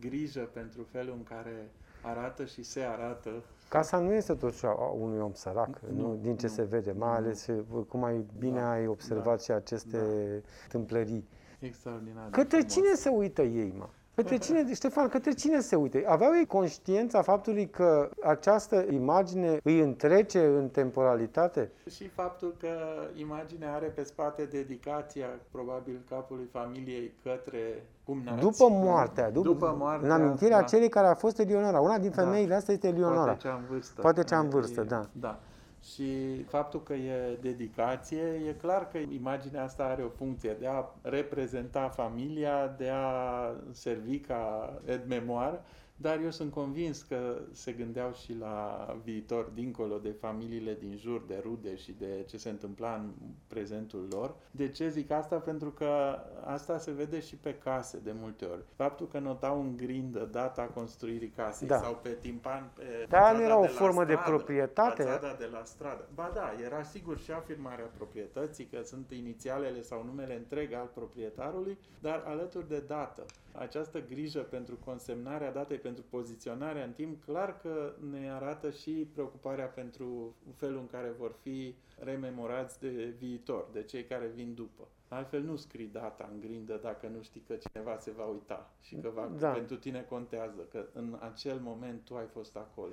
[0.00, 1.70] grijă pentru felul în care
[2.02, 3.30] arată și se arată.
[3.68, 6.92] Casa nu este totuși a unui om sărac, nu, nu, din ce nu, se vede,
[6.92, 7.46] mai ales
[7.88, 10.68] cum mai bine da, ai observat da, și aceste da.
[10.68, 11.28] tâmplării.
[11.58, 12.24] Extraordinar.
[12.24, 12.72] de Către frumos.
[12.72, 13.88] cine se uită ei, mă?
[14.14, 15.98] Către cine, Ștefan, către cine se uită?
[16.06, 21.70] Aveau ei conștiința faptului că această imagine îi întrece în temporalitate?
[21.90, 22.68] Și faptul că
[23.14, 29.74] imaginea are pe spate dedicația, probabil, capului familiei către cum nați, După moartea, după, după
[29.78, 30.64] moartea, în amintirea da.
[30.64, 31.80] celei care a fost Eleonora.
[31.80, 32.22] Una din Da.
[32.22, 33.22] femeile astea este Eleonora.
[33.24, 34.00] Poate cea în vârstă.
[34.00, 35.06] Poate cea în E- vârstă, e- da.
[35.12, 35.38] Da.
[35.82, 40.84] Și faptul că e dedicație, e clar că imaginea asta are o funcție de a
[41.02, 45.60] reprezenta familia, de a servi ca ed memoar,
[45.96, 51.22] dar eu sunt convins că se gândeau și la viitor, dincolo de familiile din jur,
[51.26, 53.10] de rude și de ce se întâmpla în
[53.46, 54.34] prezentul lor.
[54.50, 55.36] De ce zic asta?
[55.36, 58.60] Pentru că asta se vede și pe case de multe ori.
[58.76, 61.78] Faptul că notau în grindă data construirii casei Da.
[61.78, 65.02] sau pe timpan, pe Dar nu fațada era o de la formă de stradă, proprietate?
[65.02, 66.08] fațada de la stradă.
[66.14, 71.78] Ba da, era sigur și afirmarea proprietății, că sunt inițialele sau numele întreg al proprietarului,
[72.00, 73.24] dar alături de dată.
[73.58, 79.66] Această grijă pentru consemnarea datei, pentru poziționarea în timp, clar că ne arată și preocuparea
[79.66, 84.88] pentru felul în care vor fi rememorați de viitor, de cei care vin după.
[85.08, 88.96] Altfel nu scrii data în grindă dacă nu știi că cineva se va uita și
[88.96, 89.50] că va, Da.
[89.50, 92.92] pentru tine contează, că în acel moment tu ai fost acolo.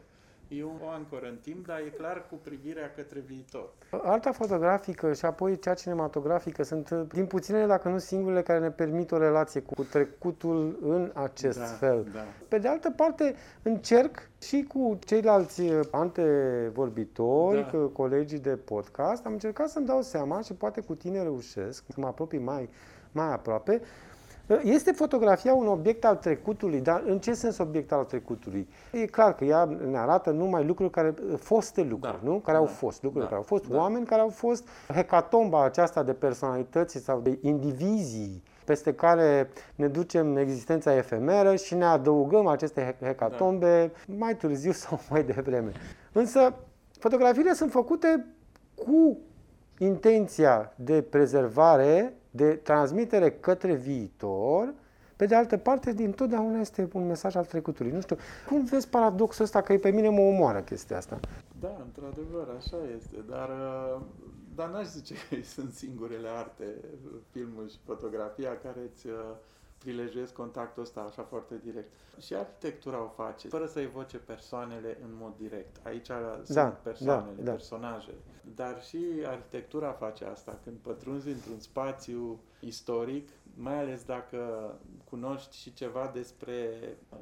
[0.58, 3.70] E o ancoră în timp, dar e clar cu privirea către viitor.
[4.04, 8.72] Arta fotografică și apoi cea cinematografică sunt uh, din puținele, dacă nu singurele, care ne
[8.72, 12.08] permit o relație cu trecutul în acest da, fel.
[12.14, 12.24] Da.
[12.48, 17.78] Pe de altă parte, încerc și cu ceilalți uh, antevorbitori, Da.
[17.78, 22.00] cu colegii de podcast, am încercat să-mi dau seama și poate cu tine reușesc, să
[22.00, 22.70] mă apropii mai,
[23.12, 24.11] mai aproape, uh,
[24.64, 28.68] este fotografia un obiect al trecutului, dar în ce sens obiect al trecutului?
[28.92, 32.38] E clar că ea ne arată numai lucruri care, uh, foste lucruri, Da, nu?
[32.38, 33.78] Care au da, fost, lucruri da, care au fost, da.
[33.78, 40.38] oameni care au fost, hecatomba aceasta de personalități sau de indivizii peste care ne ducem
[40.38, 45.72] existența efemeră și ne adăugăm aceste he- hecatombe mai târziu sau mai devreme.
[46.12, 46.54] Însă,
[47.00, 48.26] fotografiile sunt făcute
[48.76, 49.18] cu
[49.78, 54.74] intenția de prezervare, de transmitere către viitor,
[55.15, 57.91] pe de altă parte, din totdeauna este un mesaj al trecutului.
[57.91, 58.17] Nu știu,
[58.48, 61.20] cum vezi paradoxul ăsta că pe mine mă omoară chestia asta?
[61.60, 64.02] Da, într-adevăr, așa este, dar, uh,
[64.56, 66.63] dar n-aș zice că sunt singurele arte,
[67.32, 69.13] filmul și fotografia, care îți uh,
[69.78, 71.91] prilejuiesc contactul ăsta așa foarte direct.
[72.22, 75.76] Și arhitectura o face, fără să evoce persoanele în mod direct.
[75.84, 76.12] Aici
[76.44, 77.52] sunt Da, persoanele, da, da.
[77.52, 78.13] personaje.
[78.56, 84.73] Dar și arhitectura face asta, când pătrunzi într-un spațiu istoric, mai ales dacă
[85.10, 86.69] cunoști și ceva despre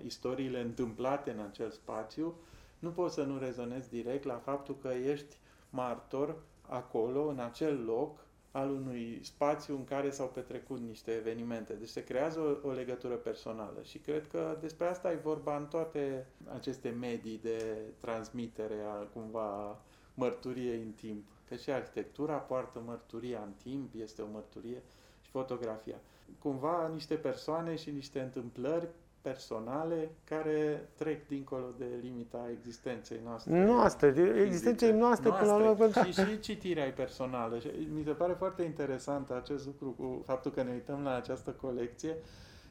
[0.06, 2.36] istoriile întâmplate în acel spațiu,
[2.80, 5.38] nu poți să nu rezonezi direct la faptul că ești
[5.70, 8.20] martor acolo, în acel loc,
[8.52, 11.74] al unui spațiu în care s-au petrecut niște evenimente.
[11.74, 15.66] Deci se creează o, o legătură personală și cred că despre asta e vorba în
[15.66, 19.82] toate aceste medii de transmitere a cumva
[20.20, 21.24] mărturiei în timp.
[21.48, 24.82] Că și arhitectura poartă mărturia în timp, este o mărturie
[25.22, 25.96] și fotografia.
[26.40, 28.88] Cumva niște persoane și niște întâmplări
[29.22, 33.66] personale care trec dincolo de limita existenței noastre.
[33.66, 35.76] Noastre, de existenței noastre, până la urmă.
[35.76, 37.60] pentru- Și, și citirea e personală.
[37.60, 41.52] Și mi se pare foarte interesant acest lucru cu faptul că ne uităm la această
[41.52, 42.16] colecție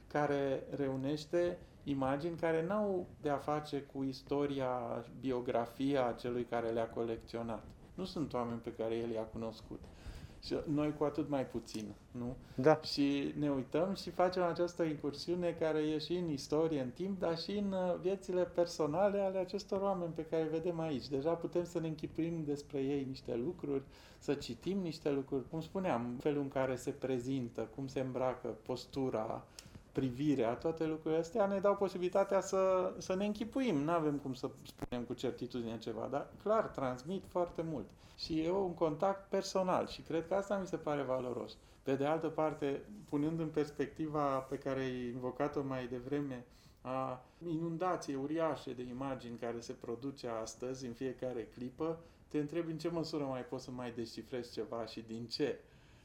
[0.06, 1.58] care reunește
[1.90, 4.70] imagini care n-au de a face cu istoria,
[5.20, 7.64] biografia celui care le-a colecționat.
[7.94, 9.80] Nu sunt oameni pe care el i-a cunoscut.
[10.44, 12.36] Și noi cu atât mai puțin, nu?
[12.54, 12.80] Da.
[12.82, 17.38] Și ne uităm și facem această incursiune care e și în istorie, în timp, dar
[17.38, 21.08] și în uh, viețile personale ale acestor oameni pe care îi vedem aici.
[21.08, 23.82] Deja putem să ne închipuim despre ei niște lucruri,
[24.18, 25.48] să citim niște lucruri.
[25.50, 29.44] Cum spuneam, felul în care se prezintă, cum se îmbracă, postura,
[29.98, 33.76] privirea, toate lucrurile astea ne dau posibilitatea să, să ne închipuim.
[33.76, 37.86] Nu avem cum să spunem cu certitudine ceva, dar clar, transmit foarte mult.
[38.16, 41.56] Și e un contact personal și cred că asta mi se pare valoros.
[41.82, 46.44] Pe de altă parte, punând în perspectiva pe care ai invocat-o mai devreme,
[46.80, 52.78] a inundației uriașe de imagini care se produce astăzi în fiecare clipă, te întrebi în
[52.78, 55.58] ce măsură mai poți să mai descifrezi ceva și din ce.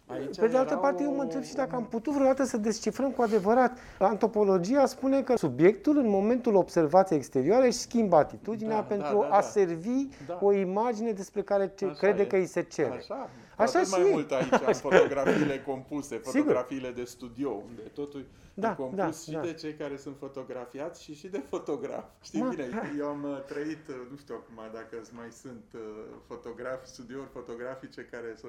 [0.07, 2.43] Aici Pe de altă era parte, o- eu mă întreb și dacă am putut vreodată
[2.43, 3.77] să descifrăm cu adevărat.
[3.99, 9.25] Antropologia spune că subiectul, în momentul observației exterioare, își schimbă atitudinea Da, pentru da, da,
[9.27, 9.41] a da.
[9.41, 10.39] servi Da.
[10.41, 12.25] o imagine despre care ce Așa crede e.
[12.25, 12.89] că îi se cere.
[12.97, 18.25] Așa, Așa Așa mai și- mult aici, în fotografiile compuse, fotografiile de studio, unde totul
[18.53, 19.39] Da, e compus da, și da.
[19.39, 22.03] de cei care sunt fotografiați și și de fotograf.
[22.23, 22.81] Știi Ma, bine, da.
[22.99, 25.81] eu am uh, trăit, uh, nu știu acum dacă mai sunt uh,
[26.27, 28.47] fotografi, studiouri fotografice care să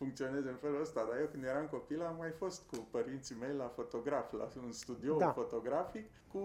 [0.00, 3.54] funcționeze în felul ăsta, dar eu când eram copil am mai fost cu părinții mei
[3.56, 5.32] la fotograf, la un studio Da.
[5.32, 6.38] fotografic, cu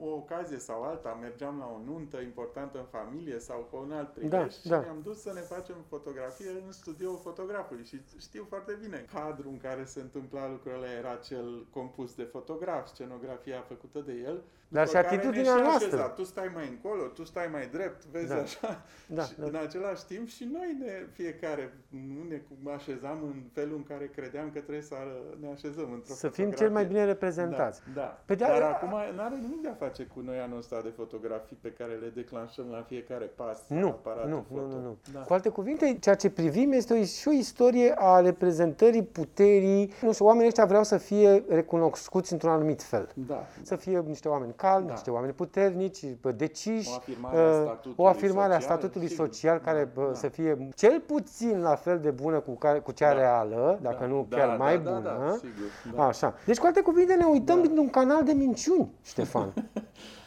[0.00, 4.12] o ocazie sau alta, mergeam la o nuntă importantă în familie sau cu un alt
[4.12, 4.80] prilej Da, și da.
[4.80, 9.58] ne-am dus să ne facem fotografie în studio fotografului și știu foarte bine cadrul în
[9.58, 14.42] care se întâmpla lucrurile era cel compus de fotograf, scenografia făcută de el.
[14.76, 15.86] Dar după și care atitudinea ne și noastră.
[15.96, 16.08] așeza.
[16.08, 18.34] Tu stai mai încolo, tu stai mai drept, vezi Da.
[18.46, 18.82] așa.
[19.06, 19.46] Da, și da.
[19.46, 22.38] în același timp și noi ne, fiecare nu ne
[22.74, 24.94] așezam în felul în care credeam că trebuie să
[25.40, 26.74] ne așezăm într-o Să fim cel fotografie.
[26.78, 27.80] mai bine reprezentați.
[27.94, 28.22] Da, da.
[28.24, 30.80] Pe de Dar a- acum nu are nimic de a face cu noi anul ăsta
[30.82, 33.58] de fotografii pe care le declanșăm la fiecare pas.
[33.68, 34.74] Nu, aparatul nu, nu, foto.
[34.74, 34.96] nu, nu.
[35.12, 35.20] Da.
[35.20, 39.92] Cu alte cuvinte, ceea ce privim este o, și o istorie a reprezentării puterii.
[40.02, 43.08] Nu știu, oamenii ăștia vreau să fie recunoscuți într-un anumit fel.
[43.14, 43.46] da.
[43.62, 44.92] Să fie niște oameni calmi, Da.
[44.92, 49.08] niște oameni puternici, bă, deciși, O afirmare a uh, statutului o afirmare a social, statutului
[49.08, 49.26] sigur.
[49.26, 50.14] social care Da, bă, da.
[50.14, 53.18] să fie cel puțin la fel de bună cu, care, cu cea Da.
[53.18, 55.02] reală, dacă da, nu da, chiar da, mai da, bună.
[55.02, 55.94] Da, sigur.
[55.96, 56.06] Da.
[56.06, 56.34] Așa.
[56.46, 57.62] Deci, cu alte cuvinte, ne uităm Da.
[57.62, 59.52] dintr-un canal de minciuni, Ștefan.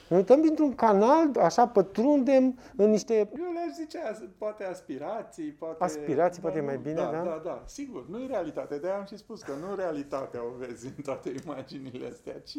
[0.07, 5.83] ne uităm dintr-un canal, așa pătrundem în niște Eu le-aș zice, as- poate aspirații, poate...
[5.83, 7.09] Aspirații, poate nu, mai bine, da?
[7.11, 7.17] da?
[7.23, 8.05] Da, da, sigur.
[8.09, 8.77] Nu e realitate.
[8.77, 12.57] De-aia am și spus că nu realitatea o vezi în toate imaginile astea, ci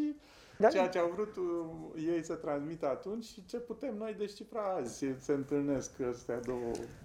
[0.57, 0.69] Da.
[0.69, 4.97] ceea ce au vrut uh, ei să transmită atunci și ce putem noi descifra azi.
[4.99, 6.59] Se, se întâlnesc astea două...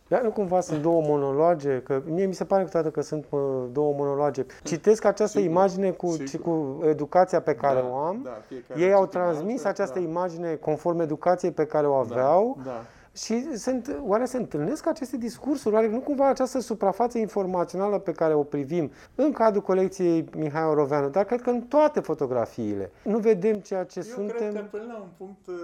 [0.08, 3.68] Dar nu cumva sunt două monologe, că mie mi se pare câteodată că sunt mă,
[3.72, 4.46] două monologe.
[4.64, 6.28] Citesc această Sigur, imagine cu, sigur.
[6.28, 8.22] și cu educația pe care Da, o am.
[8.24, 10.06] da, fiecare Ei au citim transmis altfel, această da.
[10.06, 12.86] imagine conform educației pe care o aveau Da,
[13.24, 15.76] și sunt, oare se întâlnesc aceste discursuri?
[15.76, 21.10] Oare nu cumva această suprafață informațională pe care o privim în cadrul colecției Mihai Oroveanu,
[21.10, 22.92] dar cred că în toate fotografiile.
[23.04, 24.36] Nu vedem ceea ce Eu suntem...
[24.38, 25.56] cred că până la un punct uh,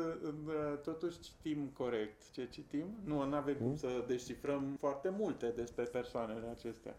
[0.48, 2.86] uh, totuși citim corect ce citim.
[3.04, 3.68] Nu avem Mm.
[3.68, 6.94] cum să descifrăm foarte multe despre persoanele acestea.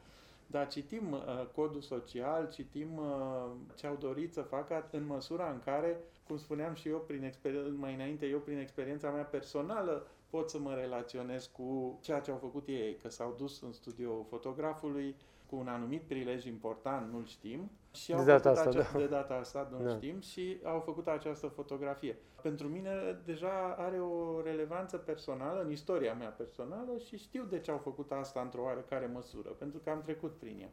[0.46, 5.60] Dar citim uh, codul social, citim uh, ce au dorit să facă în măsura în
[5.64, 10.50] care, cum spuneam și eu prin exper- mai înainte, eu prin experiența mea personală pot
[10.50, 15.16] să mă relaționez cu ceea ce au făcut ei, că s-au dus în studioul fotografului
[15.46, 18.98] cu un anumit prilej important, nu-l știm, și au De data făcut asta, acea- da.
[18.98, 19.90] de data asta nu Da.
[19.94, 22.16] știm și au făcut această fotografie.
[22.42, 27.70] Pentru mine deja are o relevanță personală în istoria mea personală și știu de ce
[27.70, 30.70] au făcut asta într-o oarecare măsură, pentru că am trecut prin ea.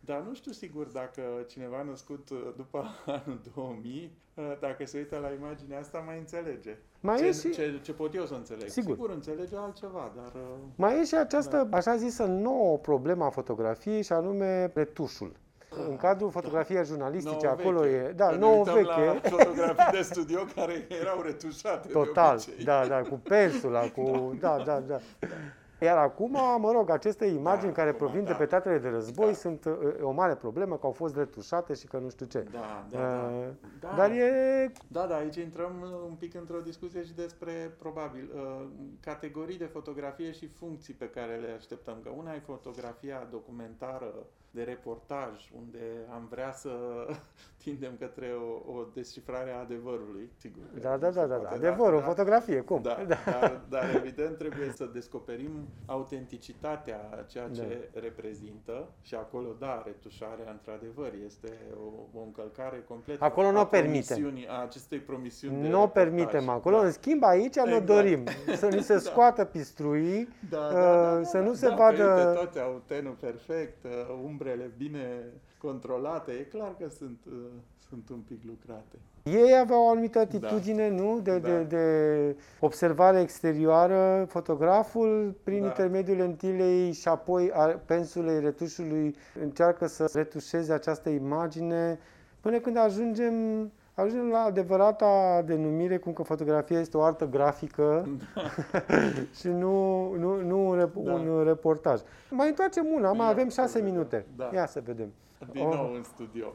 [0.00, 2.84] Dar nu știu sigur dacă cineva născut uh, după
[3.24, 6.76] anul 2000, uh, dacă se uită la imaginea asta, mai înțelege.
[7.00, 8.68] Mai ce, e și- ce, ce pot eu să înțeleg.
[8.68, 8.92] Sigur.
[8.94, 10.32] Sigur înțelege altceva, dar...
[10.34, 10.40] uh,
[10.76, 11.76] Mai e și această, Da.
[11.76, 15.32] așa zisă, nouă problemă a fotografiei și anume retușul.
[15.88, 17.94] În cadrul fotografiei jurnalistice, nouă acolo veche.
[18.08, 21.92] e, da, Că ne nouă uităm veche, la fotografii de studio care erau retușate de
[21.92, 22.64] total, obicei.
[22.64, 25.00] da, da, cu pensula, cu, da, da, da.
[25.80, 28.36] Iar acum, mă rog, aceste imagini Da, care acum, provin de da.
[28.36, 29.32] pe teatrele de război Da.
[29.32, 32.46] sunt uh, o mare problemă, că au fost retușate și că nu știu ce.
[32.52, 33.30] Da, da, da.
[33.32, 33.46] Uh,
[33.80, 33.94] da.
[33.96, 38.66] Dar e Da, da, aici intrăm uh, un pic într-o discuție și despre, probabil, uh,
[39.00, 41.96] categorii de fotografie și funcții pe care le așteptăm.
[42.02, 44.14] Că una e fotografia documentară
[44.52, 45.78] de reportaj, unde
[46.12, 46.70] am vrea să
[47.64, 48.26] tindem către
[48.66, 50.62] o, o descifrare a adevărului, sigur.
[50.74, 51.36] că Da, nu da, se da, da, da.
[51.48, 52.82] poate, Adevărul, dar- fotografie, cum?
[52.90, 55.50] Da, dar, dar evident trebuie să descoperim
[55.86, 61.52] autenticitatea a ceea ce reprezintă și acolo, da, retușarea într-adevăr este
[62.14, 64.16] o, o încălcare completă Acolo nu a o permitem.
[64.16, 66.04] promisiunii- a acestei promisiuni de Nu o reportaj.
[66.04, 66.84] permitem acolo, Da.
[66.84, 67.86] în schimb aici ne Exact.
[67.86, 68.24] dorim
[68.60, 68.98] să ni se Da.
[68.98, 71.96] scoată pistruii, Da, uh, da, da, da, să da, nu se da, vadă...
[72.04, 73.90] Că uite, toate au tenul perfect, uh,
[74.40, 75.24] umbrele bine
[75.58, 77.32] controlate, e clar că sunt, uh,
[77.88, 78.96] sunt un pic lucrate.
[79.22, 81.20] Ei aveau o anumită atitudine, nu?
[81.22, 81.48] De, Da.
[81.48, 85.66] de, de observare exterioară, fotograful, prin Da.
[85.66, 91.98] intermediul lentilei și apoi a pensulei retușului, încearcă să retușeze această imagine
[92.40, 93.34] până când ajungem,
[94.00, 98.08] ajungem la adevărata denumire, cum că fotografia este o artă grafică
[99.38, 101.12] și nu, nu, nu un, rep- Da.
[101.12, 102.00] un reportaj.
[102.30, 103.92] Mai întoarcem una, mai Ia avem să șase vedem.
[103.94, 104.26] minute.
[104.36, 104.50] Da.
[104.54, 105.12] Ia să vedem.
[105.52, 105.74] Din Oh.
[105.74, 106.46] nou în studio.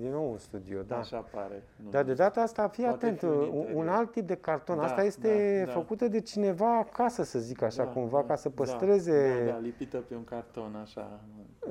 [0.00, 0.96] Din nou un studio, da.
[0.96, 1.62] Așa pare.
[1.84, 1.90] Nu.
[1.90, 3.82] Dar de data asta, fii Poate atent, fi un un, interior.
[3.82, 4.76] un alt tip de carton.
[4.76, 5.78] Da, asta este da, da.
[5.78, 9.52] făcută de cineva acasă, să zic așa, Da, cumva, da, ca să da, păstreze, Da,
[9.52, 11.20] da, lipită pe un carton, așa.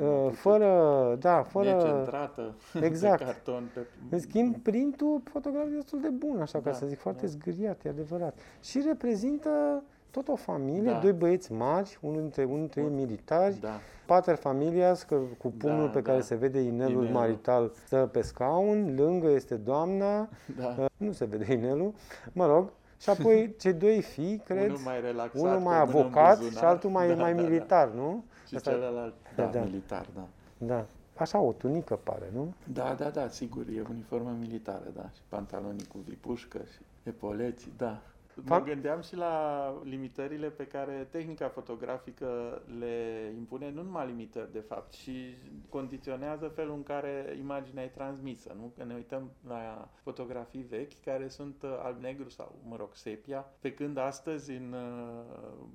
[0.01, 1.69] uh, fără, da, fără...
[1.73, 2.55] Necentrată.
[2.81, 3.17] Exact.
[3.17, 3.69] Pe carton.
[3.73, 3.79] Pe...
[4.09, 7.31] În schimb, printul fotografie destul de bun, așa ca Da, să zic, foarte da.
[7.31, 8.37] zgâriat, e adevărat.
[8.61, 10.99] Și reprezintă tot o familie, Da.
[10.99, 13.79] doi băieți mari, unul dintre, unul dintre ei militari, Da.
[14.05, 16.23] pater familias, că, cu pumnul Da, pe care da.
[16.23, 17.09] se vede inelul Inelul.
[17.19, 20.75] marital, stă pe scaun, lângă este doamna, Da.
[20.79, 21.93] Uh, Nu se vede inelul,
[22.31, 22.69] mă rog.
[23.01, 25.99] Și apoi cei doi fii, cred, unul mai relaxat, unul cu mai o mână în
[26.01, 26.59] avocat buzunar.
[26.59, 27.47] și altul mai, Da, mai da, da.
[27.47, 28.23] militar, nu?
[28.47, 29.59] Și Asta- celălalt, da, da, da.
[29.63, 30.27] militar, da.
[30.57, 30.85] Da.
[31.15, 32.53] Așa o tunică pare, nu?
[32.73, 38.01] Da, da, da, sigur, e uniformă militară, da, și pantalonii cu vipușcă și epoleții, da.
[38.45, 44.59] Mă gândeam și la limitările pe care tehnica fotografică le impune, nu numai limitări de
[44.59, 45.35] fapt, și
[45.69, 48.55] condiționează felul în care imaginea e transmisă.
[48.59, 48.73] Nu?
[48.77, 53.73] Că ne uităm la fotografii vechi care sunt uh, alb-negru sau, mă rog, sepia, pe
[53.73, 55.19] când astăzi în uh,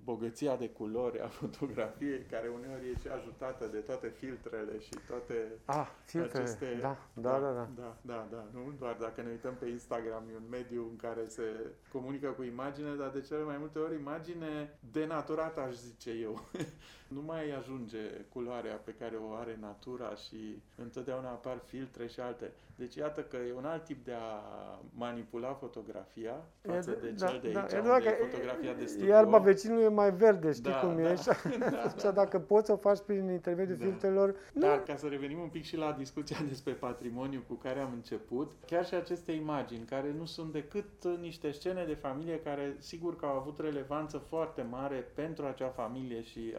[0.05, 5.35] bogăția de culori a fotografiei, care uneori e și ajutată de toate filtrele și toate
[5.65, 6.39] ah, filtre.
[6.39, 6.79] aceste...
[6.81, 7.69] Da, da, da, da.
[7.77, 8.73] Da, da, da, nu?
[8.79, 11.43] Doar dacă ne uităm pe Instagram, e un mediu în care se
[11.93, 16.35] comunică cu imagine, dar de cele mai multe ori imagine denaturată, aș zice eu.
[17.15, 17.99] nu mai ajunge
[18.33, 22.53] culoarea pe care o are natura și întotdeauna apar filtre și alte.
[22.77, 24.41] Deci iată că e un alt tip de a
[24.95, 28.85] manipula fotografia față e, de da, cel de da, aici, da, unde e fotografia de
[28.85, 29.09] studio.
[29.09, 31.15] Iarba vecinului e mai verde, știi da, cum da, e?
[31.59, 32.11] Da, da, da.
[32.11, 33.85] dacă poți să o faci prin intermediul da.
[33.85, 34.35] filtrelor...
[34.53, 34.83] Dar nu.
[34.85, 38.87] ca să revenim un pic și la discuția despre patrimoniu cu care am început, chiar
[38.87, 43.37] și aceste imagini, care nu sunt decât niște scene de familie care sigur că au
[43.37, 46.55] avut relevanță foarte mare pentru acea familie și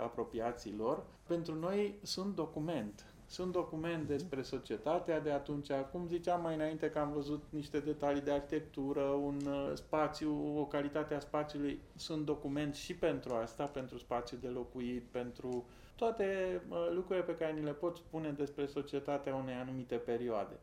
[0.46, 5.72] apropiații lor, pentru noi sunt document sunt document despre societatea de atunci.
[5.92, 10.66] Cum ziceam mai înainte că am văzut niște detalii de arhitectură, un uh, spațiu, o
[10.66, 11.80] calitate a spațiului.
[11.96, 15.66] Sunt document și pentru asta, pentru spațiu de locuit, pentru
[15.96, 20.60] toate uh, lucrurile pe care ni le pot spune despre societatea unei anumite perioade.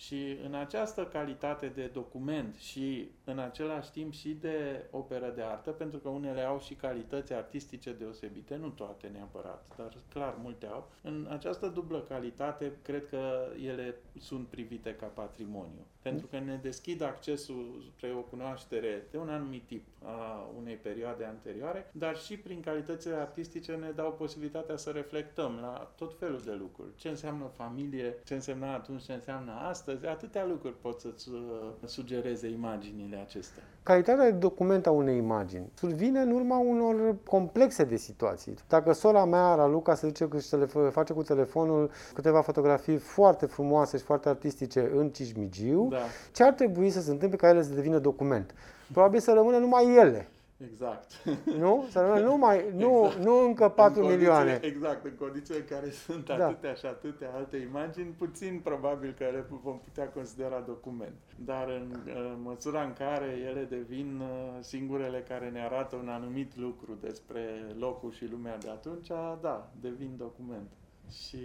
[0.00, 5.70] Și în această calitate de document și în același timp și de operă de artă,
[5.70, 10.90] pentru că unele au și calități artistice deosebite, nu toate neapărat, dar clar multe au,
[11.02, 15.86] în această dublă calitate cred că ele sunt privite ca patrimoniu.
[16.02, 21.24] Pentru că ne deschid accesul spre o cunoaștere de un anumit tip a unei perioade
[21.24, 26.52] anterioare, dar și prin calitățile artistice ne dau posibilitatea să reflectăm la tot felul de
[26.52, 26.94] lucruri.
[26.96, 31.38] Ce înseamnă familie, ce însemna atunci, ce înseamnă astăzi, atâtea lucruri pot să-ți uh,
[31.84, 33.62] sugereze imaginile acestea.
[33.82, 38.54] Calitatea de document a unei imagini survine în urma unor complexe de situații.
[38.68, 43.96] Dacă sora mea, Raluca, se duce și le face cu telefonul câteva fotografii foarte frumoase
[43.96, 45.98] și foarte artistice în Cismigiu, da.
[46.32, 48.54] ce ar trebui să se întâmple ca ele să devină document?
[48.92, 50.28] Probabil să rămână numai ele.
[50.64, 51.22] Exact.
[51.58, 51.86] Nu?
[51.90, 53.24] Să rămână numai, nu, exact.
[53.24, 54.60] nu încă 4 în milioane.
[54.62, 56.46] Exact, în condiții în care sunt da.
[56.46, 61.18] atâtea și atâtea alte imagini, puțin probabil că le vom putea considera document.
[61.44, 66.56] Dar în uh, măsura în care ele devin uh, singurele care ne arată un anumit
[66.56, 69.08] lucru despre locul și lumea de atunci,
[69.40, 70.70] da, devin document.
[71.10, 71.38] Și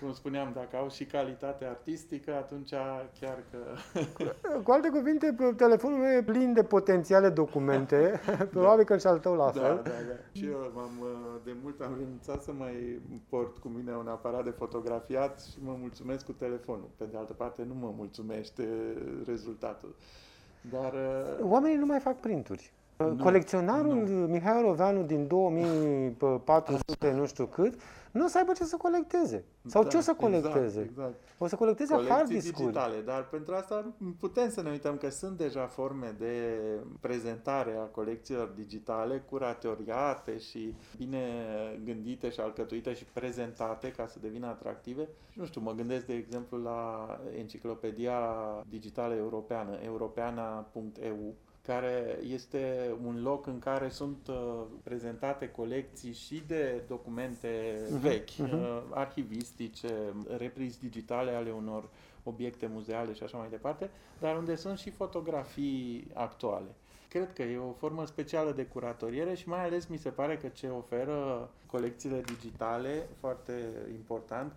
[0.00, 2.70] cum spuneam, dacă au și calitate artistică, atunci
[3.20, 3.58] chiar că...
[4.64, 8.20] Cu alte cuvinte, telefonul meu e plin de potențiale documente,
[8.50, 9.80] probabil că și al tău la da, fel.
[9.82, 10.14] Da, da, da.
[10.32, 10.90] Și eu m-am,
[11.44, 15.76] de mult am renunțat să mai port cu mine un aparat de fotografiat și mă
[15.80, 16.88] mulțumesc cu telefonul.
[16.96, 18.68] Pe de altă parte, nu mă mulțumește
[19.26, 19.94] rezultatul.
[20.70, 20.94] Dar...
[21.40, 22.72] Oamenii nu mai fac printuri.
[22.96, 24.26] Nu, Colecționarul nu.
[24.26, 27.74] Mihai Roveanu din 2400, nu știu cât,
[28.12, 29.44] nu o să aibă ce să colecteze.
[29.66, 30.80] Sau da, ce o să colecteze?
[30.80, 31.14] Exact, exact.
[31.38, 35.36] O să colecteze hard disk digitale, dar pentru asta putem să ne uităm că sunt
[35.36, 36.60] deja forme de
[37.00, 41.24] prezentare a colecțiilor digitale curatoriate și bine
[41.84, 45.08] gândite și alcătuite și prezentate ca să devină atractive.
[45.34, 47.06] Nu știu, mă gândesc de exemplu la
[47.36, 48.18] enciclopedia
[48.68, 51.34] digitală europeană, europeana.eu,
[51.66, 58.30] care este un loc în care sunt uh, prezentate colecții și de documente uh-huh, vechi,
[58.30, 58.52] uh-huh.
[58.52, 59.94] Uh, arhivistice,
[60.36, 61.88] reprizi digitale ale unor
[62.22, 63.90] obiecte muzeale și așa mai departe,
[64.20, 66.74] dar unde sunt și fotografii actuale.
[67.08, 70.48] Cred că e o formă specială de curatoriere și mai ales mi se pare că
[70.48, 73.52] ce oferă colecțiile digitale, foarte
[73.94, 74.52] important,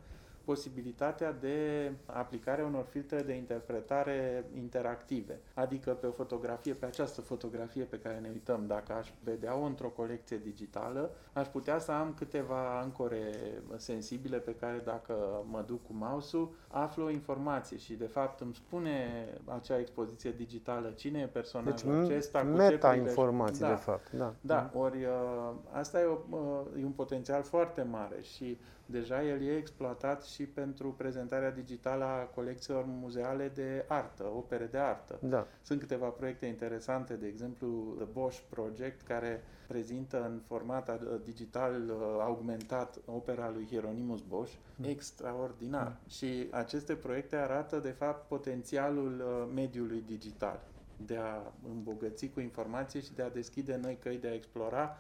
[0.46, 5.40] posibilitatea de aplicare unor filtre de interpretare interactive.
[5.54, 9.88] Adică pe o fotografie, pe această fotografie pe care ne uităm, dacă aș vedea-o într-o
[9.88, 13.32] colecție digitală, aș putea să am câteva ancore
[13.76, 18.54] sensibile pe care dacă mă duc cu mouse-ul, aflu o informație și de fapt îmi
[18.56, 22.44] spune acea expoziție digitală cine e personajul deci, acesta.
[22.44, 24.12] meta-informații da, de fapt.
[24.12, 24.72] Da, da.
[24.74, 29.56] ori uh, asta e, o, uh, e un potențial foarte mare și deja el e
[29.58, 35.20] exploatat și pentru prezentarea digitală a colecțiilor muzeale de artă, opere de artă.
[35.22, 35.48] Da.
[35.62, 41.74] Sunt câteva proiecte interesante, de exemplu The Bosch Project, care prezintă în format uh, digital
[41.90, 44.86] uh, augmentat opera lui Hieronymus Bosch, mm.
[44.90, 45.88] extraordinar.
[45.88, 46.10] Mm.
[46.10, 50.60] Și aceste proiecte arată, de fapt, potențialul uh, mediului digital
[51.06, 54.98] de a îmbogăți cu informație și de a deschide noi căi de a explora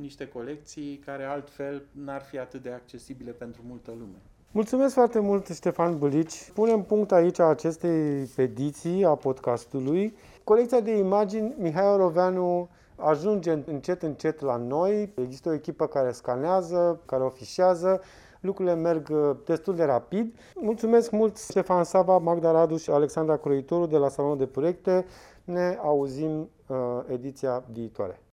[0.00, 4.22] niște colecții care altfel n-ar fi atât de accesibile pentru multă lume.
[4.50, 6.50] Mulțumesc foarte mult, Ștefan Bulici.
[6.54, 10.16] Punem punct aici a acestei ediții a podcastului.
[10.44, 15.12] Colecția de imagini, Mihai Oroveanu ajunge încet, încet la noi.
[15.14, 18.00] Există o echipă care scanează, care ofișează.
[18.40, 20.38] Lucrurile merg uh, destul de rapid.
[20.54, 25.06] Mulțumesc mult Ștefan Saba, Magda Radu și Alexandra Croitoru de la Salonul de Proiecte.
[25.44, 26.76] Ne auzim uh,
[27.08, 28.20] ediția viitoare.